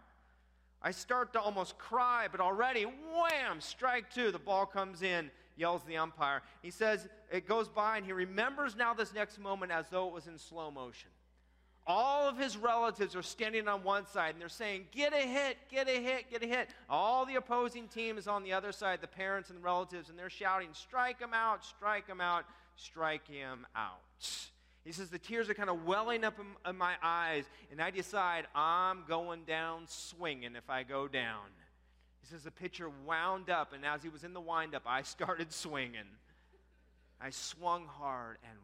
I 0.80 0.92
start 0.92 1.34
to 1.34 1.40
almost 1.40 1.76
cry, 1.76 2.26
but 2.32 2.40
already, 2.40 2.84
wham, 2.84 3.60
strike 3.60 4.10
two. 4.14 4.30
The 4.30 4.38
ball 4.38 4.64
comes 4.64 5.02
in, 5.02 5.30
yells 5.58 5.82
the 5.82 5.98
umpire. 5.98 6.40
He 6.62 6.70
says, 6.70 7.06
it 7.30 7.46
goes 7.46 7.68
by, 7.68 7.98
and 7.98 8.06
he 8.06 8.12
remembers 8.12 8.76
now 8.76 8.94
this 8.94 9.12
next 9.12 9.38
moment 9.38 9.72
as 9.72 9.90
though 9.90 10.08
it 10.08 10.14
was 10.14 10.26
in 10.26 10.38
slow 10.38 10.70
motion. 10.70 11.10
All 11.86 12.28
of 12.28 12.38
his 12.38 12.56
relatives 12.56 13.16
are 13.16 13.22
standing 13.22 13.66
on 13.66 13.82
one 13.82 14.06
side 14.06 14.34
and 14.34 14.40
they're 14.40 14.48
saying, 14.48 14.86
Get 14.92 15.12
a 15.12 15.26
hit, 15.26 15.56
get 15.70 15.88
a 15.88 16.00
hit, 16.00 16.30
get 16.30 16.42
a 16.42 16.46
hit. 16.46 16.68
All 16.88 17.24
the 17.24 17.36
opposing 17.36 17.88
team 17.88 18.18
is 18.18 18.28
on 18.28 18.42
the 18.42 18.52
other 18.52 18.72
side, 18.72 19.00
the 19.00 19.08
parents 19.08 19.50
and 19.50 19.58
the 19.58 19.62
relatives, 19.62 20.08
and 20.08 20.18
they're 20.18 20.30
shouting, 20.30 20.68
Strike 20.72 21.20
him 21.20 21.34
out, 21.34 21.64
strike 21.64 22.06
him 22.06 22.20
out, 22.20 22.44
strike 22.76 23.26
him 23.26 23.66
out. 23.74 24.00
He 24.84 24.92
says, 24.92 25.08
The 25.08 25.18
tears 25.18 25.48
are 25.48 25.54
kind 25.54 25.70
of 25.70 25.84
welling 25.84 26.24
up 26.24 26.38
in, 26.38 26.76
my 26.76 26.94
eyes, 27.02 27.44
and 27.70 27.80
I 27.80 27.90
decide 27.90 28.46
I'm 28.54 29.04
going 29.08 29.44
down 29.44 29.84
swinging 29.86 30.56
if 30.56 30.68
I 30.68 30.82
go 30.82 31.08
down. 31.08 31.46
He 32.20 32.28
says, 32.28 32.44
The 32.44 32.50
pitcher 32.50 32.90
wound 33.06 33.50
up, 33.50 33.72
and 33.72 33.84
as 33.84 34.02
he 34.02 34.08
was 34.08 34.24
in 34.24 34.32
the 34.32 34.40
windup, 34.40 34.82
I 34.86 35.02
started 35.02 35.52
swinging. 35.52 36.08
I 37.20 37.30
swung 37.30 37.86
hard, 37.86 38.38
and 38.48 38.58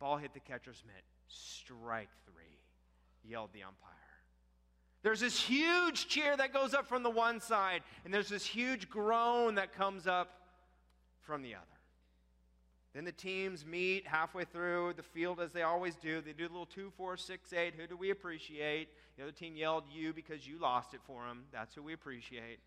Ball 0.00 0.16
hit 0.16 0.34
the 0.34 0.40
catcher's 0.40 0.82
mitt. 0.86 1.04
Strike 1.28 2.10
three, 2.24 2.58
yelled 3.24 3.50
the 3.52 3.62
umpire. 3.62 3.92
There's 5.02 5.20
this 5.20 5.40
huge 5.40 6.08
cheer 6.08 6.36
that 6.36 6.52
goes 6.52 6.74
up 6.74 6.88
from 6.88 7.02
the 7.02 7.10
one 7.10 7.40
side, 7.40 7.82
and 8.04 8.12
there's 8.12 8.28
this 8.28 8.44
huge 8.44 8.88
groan 8.88 9.54
that 9.56 9.72
comes 9.72 10.06
up 10.06 10.30
from 11.20 11.42
the 11.42 11.54
other. 11.54 11.64
Then 12.94 13.04
the 13.04 13.12
teams 13.12 13.64
meet 13.64 14.06
halfway 14.06 14.44
through 14.44 14.94
the 14.96 15.02
field 15.02 15.40
as 15.40 15.52
they 15.52 15.62
always 15.62 15.94
do. 15.94 16.20
They 16.20 16.32
do 16.32 16.44
a 16.44 16.48
little 16.48 16.66
two, 16.66 16.90
four, 16.96 17.16
six, 17.16 17.52
eight. 17.52 17.74
Who 17.76 17.86
do 17.86 17.96
we 17.96 18.10
appreciate? 18.10 18.88
The 19.16 19.24
other 19.24 19.32
team 19.32 19.56
yelled 19.56 19.84
you 19.92 20.12
because 20.12 20.46
you 20.46 20.58
lost 20.58 20.94
it 20.94 21.00
for 21.06 21.26
them. 21.26 21.44
That's 21.52 21.74
who 21.74 21.82
we 21.82 21.92
appreciate. 21.92 22.58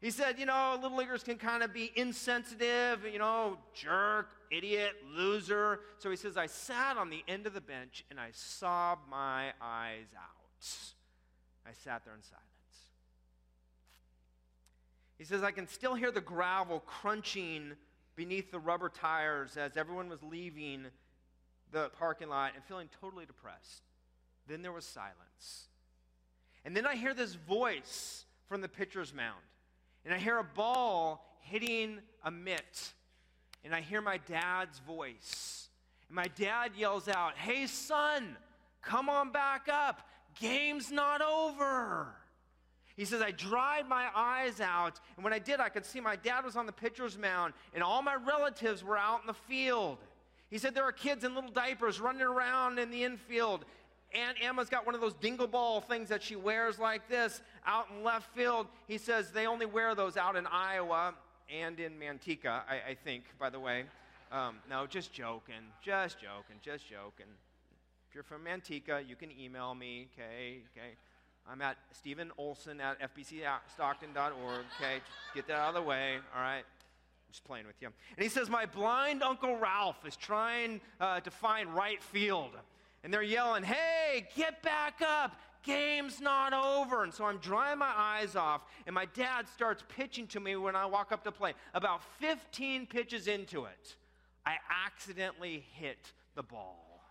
He 0.00 0.12
said, 0.12 0.38
you 0.38 0.46
know, 0.46 0.78
little 0.80 0.96
leaguers 0.96 1.24
can 1.24 1.38
kind 1.38 1.62
of 1.62 1.74
be 1.74 1.90
insensitive, 1.96 3.04
you 3.10 3.18
know, 3.18 3.58
jerk, 3.74 4.30
idiot, 4.50 4.92
loser. 5.12 5.80
So 5.98 6.08
he 6.08 6.16
says, 6.16 6.36
I 6.36 6.46
sat 6.46 6.96
on 6.96 7.10
the 7.10 7.24
end 7.26 7.46
of 7.46 7.54
the 7.54 7.60
bench 7.60 8.04
and 8.08 8.20
I 8.20 8.28
sobbed 8.32 9.10
my 9.10 9.52
eyes 9.60 10.06
out. 10.16 10.68
I 11.66 11.72
sat 11.72 12.04
there 12.04 12.14
in 12.14 12.22
silence. 12.22 12.44
He 15.18 15.24
says, 15.24 15.42
I 15.42 15.50
can 15.50 15.66
still 15.66 15.96
hear 15.96 16.12
the 16.12 16.20
gravel 16.20 16.78
crunching 16.80 17.72
beneath 18.14 18.52
the 18.52 18.60
rubber 18.60 18.88
tires 18.88 19.56
as 19.56 19.76
everyone 19.76 20.08
was 20.08 20.22
leaving 20.22 20.86
the 21.72 21.90
parking 21.98 22.28
lot 22.28 22.52
and 22.54 22.62
feeling 22.64 22.88
totally 23.00 23.26
depressed. 23.26 23.82
Then 24.46 24.62
there 24.62 24.72
was 24.72 24.84
silence. 24.84 25.66
And 26.64 26.76
then 26.76 26.86
I 26.86 26.94
hear 26.94 27.14
this 27.14 27.34
voice 27.34 28.26
from 28.48 28.60
the 28.60 28.68
pitcher's 28.68 29.12
mound 29.12 29.42
and 30.08 30.14
I 30.14 30.18
hear 30.18 30.38
a 30.38 30.44
ball 30.44 31.22
hitting 31.40 31.98
a 32.24 32.30
mitt, 32.30 32.94
and 33.62 33.74
I 33.74 33.82
hear 33.82 34.00
my 34.00 34.16
dad's 34.16 34.78
voice. 34.78 35.68
And 36.08 36.16
my 36.16 36.28
dad 36.34 36.70
yells 36.78 37.08
out, 37.08 37.36
Hey, 37.36 37.66
son, 37.66 38.38
come 38.80 39.10
on 39.10 39.32
back 39.32 39.68
up. 39.70 40.08
Game's 40.40 40.90
not 40.90 41.20
over. 41.20 42.06
He 42.96 43.04
says, 43.04 43.20
I 43.20 43.32
dried 43.32 43.86
my 43.86 44.06
eyes 44.16 44.62
out, 44.62 44.98
and 45.16 45.24
when 45.24 45.34
I 45.34 45.38
did, 45.38 45.60
I 45.60 45.68
could 45.68 45.84
see 45.84 46.00
my 46.00 46.16
dad 46.16 46.42
was 46.42 46.56
on 46.56 46.64
the 46.64 46.72
pitcher's 46.72 47.18
mound, 47.18 47.52
and 47.74 47.82
all 47.82 48.00
my 48.00 48.14
relatives 48.14 48.82
were 48.82 48.96
out 48.96 49.20
in 49.20 49.26
the 49.26 49.34
field. 49.34 49.98
He 50.48 50.56
said 50.56 50.74
there 50.74 50.84
are 50.84 50.92
kids 50.92 51.22
in 51.22 51.34
little 51.34 51.50
diapers 51.50 52.00
running 52.00 52.22
around 52.22 52.78
in 52.78 52.90
the 52.90 53.04
infield, 53.04 53.66
Aunt 54.14 54.38
Emma's 54.40 54.68
got 54.68 54.86
one 54.86 54.94
of 54.94 55.00
those 55.00 55.14
dingle 55.14 55.46
ball 55.46 55.80
things 55.80 56.08
that 56.08 56.22
she 56.22 56.36
wears 56.36 56.78
like 56.78 57.08
this 57.08 57.42
out 57.66 57.86
in 57.90 58.02
left 58.02 58.34
field. 58.34 58.66
He 58.86 58.98
says 58.98 59.30
they 59.30 59.46
only 59.46 59.66
wear 59.66 59.94
those 59.94 60.16
out 60.16 60.36
in 60.36 60.46
Iowa 60.46 61.14
and 61.54 61.78
in 61.78 61.92
Manteca, 61.98 62.62
I, 62.68 62.90
I 62.90 62.96
think, 63.04 63.24
by 63.38 63.50
the 63.50 63.60
way. 63.60 63.84
Um, 64.30 64.56
no, 64.68 64.86
just 64.86 65.12
joking. 65.12 65.54
Just 65.82 66.18
joking. 66.20 66.56
Just 66.62 66.88
joking. 66.88 67.26
If 68.08 68.14
you're 68.14 68.24
from 68.24 68.44
Manteca, 68.44 69.06
you 69.06 69.16
can 69.16 69.30
email 69.38 69.74
me, 69.74 70.08
okay? 70.14 70.62
Okay. 70.76 70.94
I'm 71.50 71.62
at 71.62 71.78
Stephen 71.92 72.30
Olson 72.36 72.80
at 72.80 72.98
fbcstockton.org, 73.00 74.64
okay? 74.76 75.00
Get 75.34 75.46
that 75.48 75.56
out 75.56 75.68
of 75.68 75.74
the 75.74 75.82
way, 75.82 76.16
all 76.34 76.42
right? 76.42 76.64
Just 77.30 77.44
playing 77.44 77.66
with 77.66 77.76
you. 77.80 77.88
And 78.16 78.22
he 78.22 78.28
says, 78.28 78.50
My 78.50 78.66
blind 78.66 79.22
Uncle 79.22 79.56
Ralph 79.56 80.04
is 80.06 80.16
trying 80.16 80.80
uh, 81.00 81.20
to 81.20 81.30
find 81.30 81.74
right 81.74 82.02
field 82.02 82.52
and 83.04 83.12
they're 83.12 83.22
yelling, 83.22 83.62
Hey, 83.62 84.28
get 84.34 84.62
back 84.62 85.00
up. 85.00 85.36
Game's 85.62 86.20
not 86.20 86.52
over. 86.52 87.02
And 87.02 87.12
so 87.12 87.24
I'm 87.24 87.38
drying 87.38 87.78
my 87.78 87.92
eyes 87.94 88.36
off, 88.36 88.62
and 88.86 88.94
my 88.94 89.06
dad 89.06 89.48
starts 89.48 89.84
pitching 89.88 90.26
to 90.28 90.40
me 90.40 90.56
when 90.56 90.76
I 90.76 90.86
walk 90.86 91.12
up 91.12 91.24
to 91.24 91.32
play. 91.32 91.52
About 91.74 92.02
15 92.20 92.86
pitches 92.86 93.26
into 93.26 93.64
it, 93.64 93.96
I 94.46 94.56
accidentally 94.86 95.64
hit 95.74 96.12
the 96.36 96.42
ball. 96.42 97.02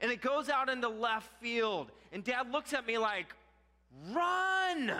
And 0.00 0.10
it 0.10 0.20
goes 0.20 0.48
out 0.48 0.68
into 0.68 0.88
left 0.88 1.30
field. 1.40 1.90
And 2.12 2.24
dad 2.24 2.50
looks 2.50 2.72
at 2.72 2.86
me 2.86 2.98
like, 2.98 3.34
Run! 4.12 4.92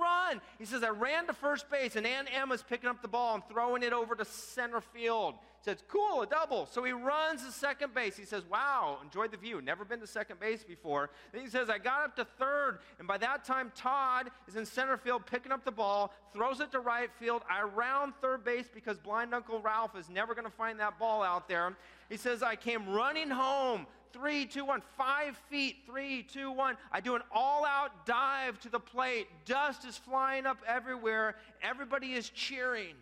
Run! 0.00 0.40
He 0.58 0.64
says, 0.64 0.82
I 0.82 0.90
ran 0.90 1.26
to 1.26 1.32
first 1.32 1.68
base, 1.68 1.96
and 1.96 2.06
Aunt 2.06 2.28
Emma's 2.32 2.62
picking 2.62 2.88
up 2.88 3.02
the 3.02 3.08
ball 3.08 3.34
and 3.34 3.42
throwing 3.48 3.82
it 3.82 3.92
over 3.92 4.14
to 4.14 4.24
center 4.24 4.80
field 4.80 5.34
says, 5.64 5.78
Cool, 5.88 6.22
a 6.22 6.26
double. 6.26 6.66
So 6.66 6.84
he 6.84 6.92
runs 6.92 7.44
to 7.44 7.50
second 7.50 7.94
base. 7.94 8.16
He 8.16 8.24
says, 8.24 8.42
Wow, 8.50 8.98
enjoyed 9.02 9.30
the 9.30 9.36
view. 9.36 9.62
Never 9.62 9.84
been 9.84 10.00
to 10.00 10.06
second 10.06 10.38
base 10.38 10.62
before. 10.62 11.10
Then 11.32 11.42
he 11.42 11.48
says, 11.48 11.70
I 11.70 11.78
got 11.78 12.04
up 12.04 12.16
to 12.16 12.26
third. 12.38 12.80
And 12.98 13.08
by 13.08 13.16
that 13.18 13.44
time, 13.44 13.72
Todd 13.74 14.30
is 14.46 14.56
in 14.56 14.66
center 14.66 14.96
field 14.96 15.24
picking 15.26 15.52
up 15.52 15.64
the 15.64 15.72
ball, 15.72 16.12
throws 16.32 16.60
it 16.60 16.70
to 16.72 16.80
right 16.80 17.10
field. 17.18 17.42
I 17.50 17.62
round 17.62 18.12
third 18.20 18.44
base 18.44 18.66
because 18.72 18.98
blind 18.98 19.34
Uncle 19.34 19.60
Ralph 19.60 19.96
is 19.96 20.10
never 20.10 20.34
going 20.34 20.44
to 20.44 20.50
find 20.50 20.78
that 20.80 20.98
ball 20.98 21.22
out 21.22 21.48
there. 21.48 21.74
He 22.10 22.16
says, 22.16 22.42
I 22.42 22.56
came 22.56 22.88
running 22.90 23.30
home. 23.30 23.86
Three, 24.12 24.46
two, 24.46 24.64
one, 24.64 24.80
five 24.96 25.36
feet, 25.50 25.78
three, 25.86 26.22
two, 26.22 26.52
one. 26.52 26.76
I 26.92 27.00
do 27.00 27.16
an 27.16 27.22
all 27.32 27.66
out 27.66 28.06
dive 28.06 28.60
to 28.60 28.68
the 28.68 28.78
plate. 28.78 29.26
Dust 29.44 29.84
is 29.84 29.96
flying 29.96 30.46
up 30.46 30.58
everywhere. 30.68 31.34
Everybody 31.62 32.12
is 32.12 32.28
cheering. 32.28 32.94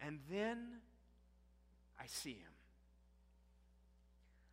And 0.00 0.18
then 0.30 0.58
I 2.04 2.06
see 2.06 2.30
him. 2.32 2.52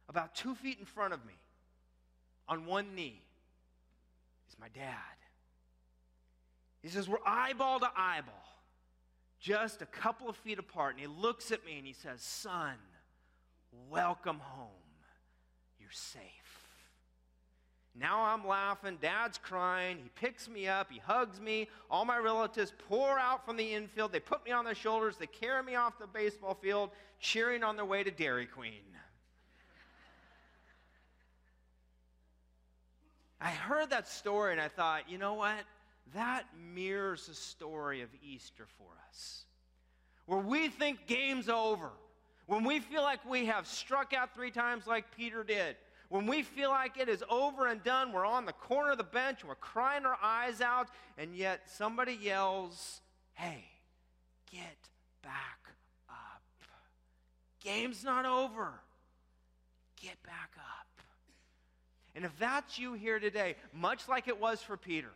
About 0.07 0.35
two 0.35 0.55
feet 0.55 0.77
in 0.79 0.85
front 0.85 1.13
of 1.13 1.25
me, 1.25 1.33
on 2.47 2.65
one 2.65 2.95
knee, 2.95 3.21
is 4.49 4.55
my 4.59 4.69
dad. 4.69 4.95
He 6.81 6.87
says, 6.87 7.09
We're 7.09 7.17
eyeball 7.25 7.81
to 7.81 7.89
eyeball, 7.95 8.33
just 9.39 9.81
a 9.81 9.85
couple 9.85 10.29
of 10.29 10.37
feet 10.37 10.59
apart. 10.59 10.95
And 10.95 11.01
he 11.01 11.07
looks 11.07 11.51
at 11.51 11.65
me 11.65 11.77
and 11.77 11.85
he 11.85 11.93
says, 11.93 12.21
Son, 12.21 12.75
welcome 13.89 14.39
home. 14.39 14.67
You're 15.79 15.89
safe. 15.91 16.60
Now 17.93 18.21
I'm 18.21 18.47
laughing. 18.47 18.97
Dad's 19.01 19.37
crying. 19.37 19.97
He 20.01 20.09
picks 20.15 20.47
me 20.47 20.67
up. 20.67 20.91
He 20.91 20.99
hugs 20.99 21.41
me. 21.41 21.67
All 21.89 22.05
my 22.05 22.17
relatives 22.17 22.73
pour 22.87 23.19
out 23.19 23.45
from 23.45 23.57
the 23.57 23.73
infield. 23.73 24.13
They 24.13 24.21
put 24.21 24.45
me 24.45 24.51
on 24.51 24.63
their 24.63 24.75
shoulders. 24.75 25.17
They 25.17 25.27
carry 25.27 25.61
me 25.61 25.75
off 25.75 25.99
the 25.99 26.07
baseball 26.07 26.53
field, 26.53 26.91
cheering 27.19 27.63
on 27.63 27.75
their 27.75 27.85
way 27.85 28.03
to 28.03 28.11
Dairy 28.11 28.45
Queen. 28.45 28.71
I 33.41 33.49
heard 33.49 33.89
that 33.89 34.07
story 34.07 34.53
and 34.53 34.61
I 34.61 34.69
thought, 34.69 35.09
you 35.09 35.17
know 35.17 35.33
what? 35.33 35.65
That 36.13 36.45
mirrors 36.73 37.27
the 37.27 37.33
story 37.33 38.01
of 38.01 38.09
Easter 38.21 38.67
for 38.77 38.87
us. 39.09 39.43
Where 40.27 40.39
we 40.39 40.69
think 40.69 41.07
game's 41.07 41.49
over, 41.49 41.89
when 42.45 42.63
we 42.63 42.79
feel 42.79 43.01
like 43.01 43.19
we 43.29 43.47
have 43.47 43.67
struck 43.67 44.13
out 44.13 44.33
three 44.33 44.51
times 44.51 44.87
like 44.87 45.13
Peter 45.15 45.43
did, 45.43 45.75
when 46.11 46.27
we 46.27 46.41
feel 46.41 46.71
like 46.71 46.97
it 46.97 47.07
is 47.07 47.23
over 47.29 47.67
and 47.67 47.81
done, 47.85 48.11
we're 48.11 48.25
on 48.25 48.45
the 48.45 48.51
corner 48.51 48.91
of 48.91 48.97
the 48.97 49.03
bench 49.05 49.45
we're 49.45 49.55
crying 49.55 50.05
our 50.05 50.17
eyes 50.21 50.59
out, 50.59 50.89
and 51.17 51.33
yet 51.33 51.61
somebody 51.69 52.19
yells, 52.21 52.99
Hey, 53.33 53.63
get 54.51 54.89
back 55.23 55.69
up. 56.09 56.41
Game's 57.63 58.03
not 58.03 58.25
over. 58.25 58.73
Get 60.01 60.21
back 60.23 60.51
up. 60.57 61.01
And 62.13 62.25
if 62.25 62.37
that's 62.37 62.77
you 62.77 62.91
here 62.91 63.19
today, 63.21 63.55
much 63.73 64.09
like 64.09 64.27
it 64.27 64.37
was 64.37 64.61
for 64.61 64.75
Peter, 64.75 65.13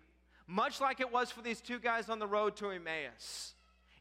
much 0.48 0.80
like 0.80 1.02
it 1.02 1.12
was 1.12 1.30
for 1.30 1.42
these 1.42 1.60
two 1.60 1.80
guys 1.80 2.08
on 2.10 2.20
the 2.20 2.28
road 2.28 2.56
to 2.56 2.70
Emmaus. 2.70 3.54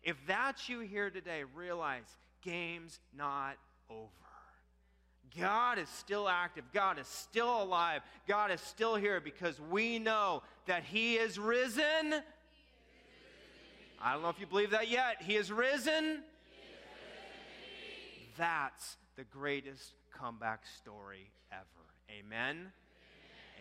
If 0.05 0.16
that's 0.28 0.68
you 0.68 0.78
here 0.78 1.11
today, 1.11 1.42
realize 1.57 2.05
game's 2.40 3.01
not 3.16 3.57
over. 3.90 4.23
God 5.39 5.78
is 5.78 5.89
still 5.89 6.28
active. 6.28 6.64
God 6.72 6.99
is 6.99 7.07
still 7.07 7.62
alive. 7.62 8.03
God 8.28 8.51
is 8.51 8.61
still 8.61 8.95
here 8.95 9.20
because 9.20 9.61
we 9.61 9.99
know 9.99 10.43
that 10.66 10.85
He 10.85 11.14
is 11.16 11.39
risen. 11.39 12.22
I 14.01 14.12
don't 14.12 14.22
know 14.22 14.28
if 14.28 14.39
you 14.39 14.47
believe 14.47 14.70
that 14.70 14.89
yet. 14.89 15.22
He 15.22 15.37
is 15.37 15.51
risen. 15.51 16.22
That's 18.37 18.97
the 19.16 19.24
greatest 19.24 19.95
comeback 20.12 20.66
story 20.66 21.30
ever. 21.53 21.62
Amen? 22.11 22.57
Amen. 22.57 22.70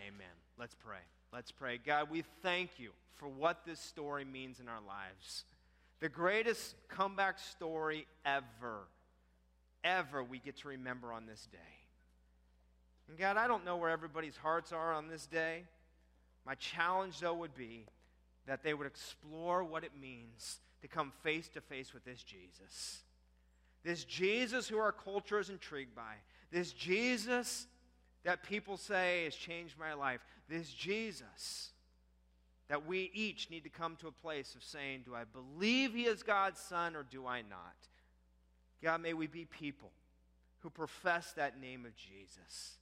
Amen. 0.08 0.26
Let's 0.58 0.74
pray. 0.74 0.98
Let's 1.32 1.50
pray. 1.50 1.78
God, 1.78 2.10
we 2.10 2.24
thank 2.42 2.78
you 2.78 2.90
for 3.14 3.28
what 3.28 3.64
this 3.64 3.80
story 3.80 4.24
means 4.24 4.60
in 4.60 4.68
our 4.68 4.80
lives. 4.86 5.44
The 6.00 6.08
greatest 6.08 6.74
comeback 6.88 7.38
story 7.38 8.06
ever, 8.26 8.88
ever 9.84 10.24
we 10.24 10.38
get 10.38 10.56
to 10.58 10.68
remember 10.68 11.12
on 11.12 11.26
this 11.26 11.46
day. 11.52 11.58
And 13.08 13.18
God, 13.18 13.36
I 13.36 13.46
don't 13.46 13.64
know 13.64 13.76
where 13.76 13.90
everybody's 13.90 14.36
hearts 14.36 14.72
are 14.72 14.92
on 14.92 15.08
this 15.08 15.26
day. 15.26 15.64
My 16.46 16.54
challenge, 16.54 17.20
though, 17.20 17.34
would 17.34 17.54
be 17.54 17.86
that 18.46 18.62
they 18.62 18.74
would 18.74 18.86
explore 18.86 19.62
what 19.62 19.84
it 19.84 19.92
means 20.00 20.60
to 20.82 20.88
come 20.88 21.12
face 21.22 21.48
to 21.50 21.60
face 21.60 21.94
with 21.94 22.04
this 22.04 22.22
Jesus. 22.22 23.02
This 23.84 24.04
Jesus 24.04 24.68
who 24.68 24.78
our 24.78 24.92
culture 24.92 25.38
is 25.38 25.50
intrigued 25.50 25.94
by. 25.94 26.14
This 26.50 26.72
Jesus 26.72 27.66
that 28.24 28.42
people 28.42 28.76
say 28.76 29.24
has 29.24 29.34
changed 29.34 29.78
my 29.78 29.92
life. 29.94 30.20
This 30.48 30.70
Jesus 30.70 31.70
that 32.68 32.86
we 32.86 33.10
each 33.12 33.50
need 33.50 33.64
to 33.64 33.70
come 33.70 33.96
to 33.96 34.08
a 34.08 34.12
place 34.12 34.54
of 34.54 34.62
saying, 34.62 35.02
Do 35.04 35.14
I 35.14 35.24
believe 35.24 35.92
he 35.92 36.04
is 36.04 36.22
God's 36.22 36.60
son 36.60 36.96
or 36.96 37.02
do 37.02 37.26
I 37.26 37.42
not? 37.42 37.76
God, 38.84 39.00
may 39.00 39.14
we 39.14 39.26
be 39.26 39.46
people 39.46 39.90
who 40.60 40.68
profess 40.68 41.32
that 41.32 41.58
name 41.58 41.86
of 41.86 41.96
Jesus. 41.96 42.76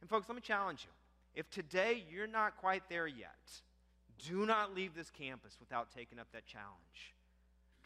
And, 0.00 0.08
folks, 0.08 0.28
let 0.28 0.36
me 0.36 0.40
challenge 0.40 0.84
you. 0.84 0.90
If 1.34 1.50
today 1.50 2.04
you're 2.08 2.28
not 2.28 2.56
quite 2.56 2.84
there 2.88 3.08
yet, 3.08 3.36
do 4.28 4.46
not 4.46 4.76
leave 4.76 4.94
this 4.94 5.10
campus 5.10 5.56
without 5.58 5.88
taking 5.92 6.20
up 6.20 6.28
that 6.32 6.46
challenge. 6.46 7.14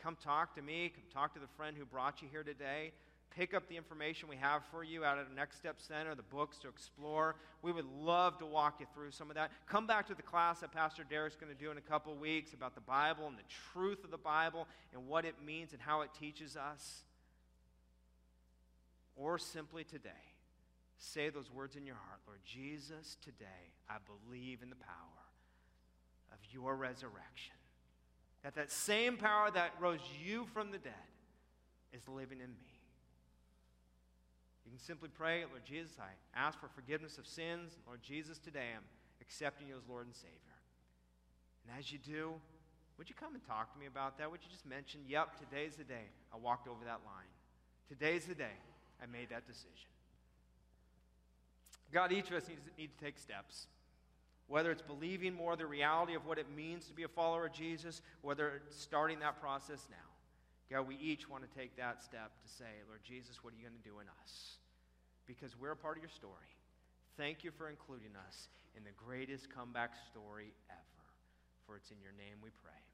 Come 0.03 0.17
talk 0.23 0.55
to 0.57 0.63
me. 0.63 0.93
Come 0.95 1.05
talk 1.13 1.33
to 1.33 1.41
the 1.41 1.47
friend 1.57 1.75
who 1.77 1.87
brought 1.87 2.21
you 2.21 2.29
here 2.31 2.43
today. 2.43 2.93
Pick 3.35 3.55
up 3.55 3.67
the 3.67 3.79
information 3.79 4.29
we 4.29 4.37
have 4.37 4.63
for 4.71 4.85
you 4.85 5.03
out 5.03 5.19
at 5.19 5.27
the 5.27 5.35
Next 5.35 5.57
Step 5.57 5.77
Center, 5.81 6.15
the 6.15 6.23
books 6.23 6.59
to 6.59 6.69
explore. 6.69 7.37
We 7.63 7.73
would 7.73 7.87
love 7.99 8.39
to 8.41 8.47
walk 8.47 8.77
you 8.81 8.87
through 8.95 9.13
some 9.13 9.31
of 9.31 9.37
that. 9.37 9.53
Come 9.67 9.87
back 9.87 10.07
to 10.09 10.15
the 10.15 10.23
class 10.23 10.61
that 10.61 10.71
Pastor 10.71 11.03
Derek's 11.09 11.37
going 11.37 11.55
to 11.55 11.59
do 11.59 11.71
in 11.71 11.79
a 11.79 11.83
couple 11.83 12.15
weeks 12.15 12.53
about 12.53 12.75
the 12.75 12.83
Bible 12.83 13.27
and 13.27 13.39
the 13.39 13.43
truth 13.73 14.05
of 14.05 14.11
the 14.11 14.19
Bible 14.19 14.69
and 14.93 15.09
what 15.09 15.25
it 15.25 15.37
means 15.43 15.73
and 15.73 15.81
how 15.81 16.03
it 16.03 16.11
teaches 16.19 16.59
us. 16.59 17.05
Or 19.17 19.39
simply 19.39 19.85
today, 19.85 20.11
say 20.97 21.29
those 21.29 21.51
words 21.51 21.77
in 21.77 21.87
your 21.87 21.97
heart 21.97 22.21
Lord 22.27 22.41
Jesus, 22.45 23.17
today 23.23 23.73
I 23.89 23.97
believe 24.07 24.63
in 24.63 24.71
the 24.71 24.77
power 24.77 25.23
of 26.33 26.39
your 26.51 26.77
resurrection. 26.77 27.55
That 28.43 28.55
that 28.55 28.73
same 28.73 29.17
power 29.17 29.51
that 29.51 29.75
rose 29.79 30.01
you 30.25 30.47
from 30.53 30.71
the 30.71 30.79
dead 30.79 30.93
is 31.93 32.09
living 32.09 32.41
in 32.41 32.49
me. 32.49 32.73
You 34.65 34.71
can 34.71 34.81
simply 34.81 35.11
pray, 35.13 35.45
Lord 35.45 35.65
Jesus, 35.65 35.93
I 36.01 36.11
ask 36.39 36.59
for 36.59 36.69
forgiveness 36.69 37.19
of 37.19 37.27
sins. 37.27 37.73
Lord 37.87 38.03
Jesus, 38.03 38.39
today 38.39 38.71
I'm 38.75 38.85
accepting 39.21 39.69
you 39.69 39.77
as 39.77 39.83
Lord 39.89 40.07
and 40.07 40.15
Savior. 40.15 40.57
And 41.67 41.79
as 41.79 41.93
you 41.93 41.99
do, 41.99 42.33
would 42.99 43.09
you 43.09 43.15
come 43.15 43.35
and 43.35 43.45
talk 43.45 43.73
to 43.73 43.79
me 43.79 43.87
about 43.87 44.19
that? 44.19 44.31
Would 44.31 44.41
you 44.43 44.51
just 44.51 44.67
mention, 44.67 45.01
yep, 45.07 45.39
today's 45.39 45.77
the 45.77 45.85
day 45.85 46.11
I 46.33 46.37
walked 46.37 46.69
over 46.69 46.85
that 46.85 47.01
line. 47.05 47.31
Today's 47.89 48.25
the 48.25 48.35
day 48.35 48.57
I 49.03 49.07
made 49.07 49.31
that 49.31 49.47
decision. 49.47 49.91
God, 51.93 52.13
each 52.13 52.31
of 52.31 52.37
us 52.37 52.49
needs, 52.49 52.61
need 52.79 52.91
to 52.97 53.05
take 53.05 53.19
steps. 53.19 53.67
Whether 54.49 54.71
it's 54.71 54.83
believing 54.83 55.35
more 55.35 55.57
the 55.57 55.67
reality 55.67 56.15
of 56.15 56.27
what 56.27 56.39
it 56.39 56.47
means 56.55 56.87
to 56.87 56.93
be 56.93 57.03
a 57.03 57.09
follower 57.09 57.47
of 57.47 57.53
Jesus, 57.53 58.03
whether 58.23 58.63
it's 58.67 58.81
starting 58.81 59.19
that 59.21 59.41
process 59.41 59.87
now. 59.91 59.97
God, 60.71 60.89
we 60.89 60.97
each 60.97 61.29
want 61.29 61.45
to 61.45 61.59
take 61.59 61.77
that 61.77 62.03
step 62.03 62.33
to 62.43 62.49
say, 62.49 62.81
Lord 62.89 63.01
Jesus, 63.05 63.45
what 63.45 63.53
are 63.53 63.57
you 63.57 63.63
going 63.63 63.77
to 63.77 63.89
do 63.89 64.01
in 64.01 64.07
us? 64.23 64.57
Because 65.27 65.59
we're 65.59 65.73
a 65.73 65.77
part 65.77 65.97
of 65.97 66.03
your 66.03 66.11
story. 66.11 66.53
Thank 67.17 67.45
you 67.45 67.51
for 67.51 67.69
including 67.69 68.17
us 68.27 68.49
in 68.77 68.85
the 68.85 68.97
greatest 68.97 69.53
comeback 69.53 69.93
story 70.11 70.53
ever. 70.71 71.05
For 71.67 71.77
it's 71.77 71.91
in 71.91 72.01
your 72.01 72.13
name 72.17 72.41
we 72.43 72.51
pray. 72.65 72.92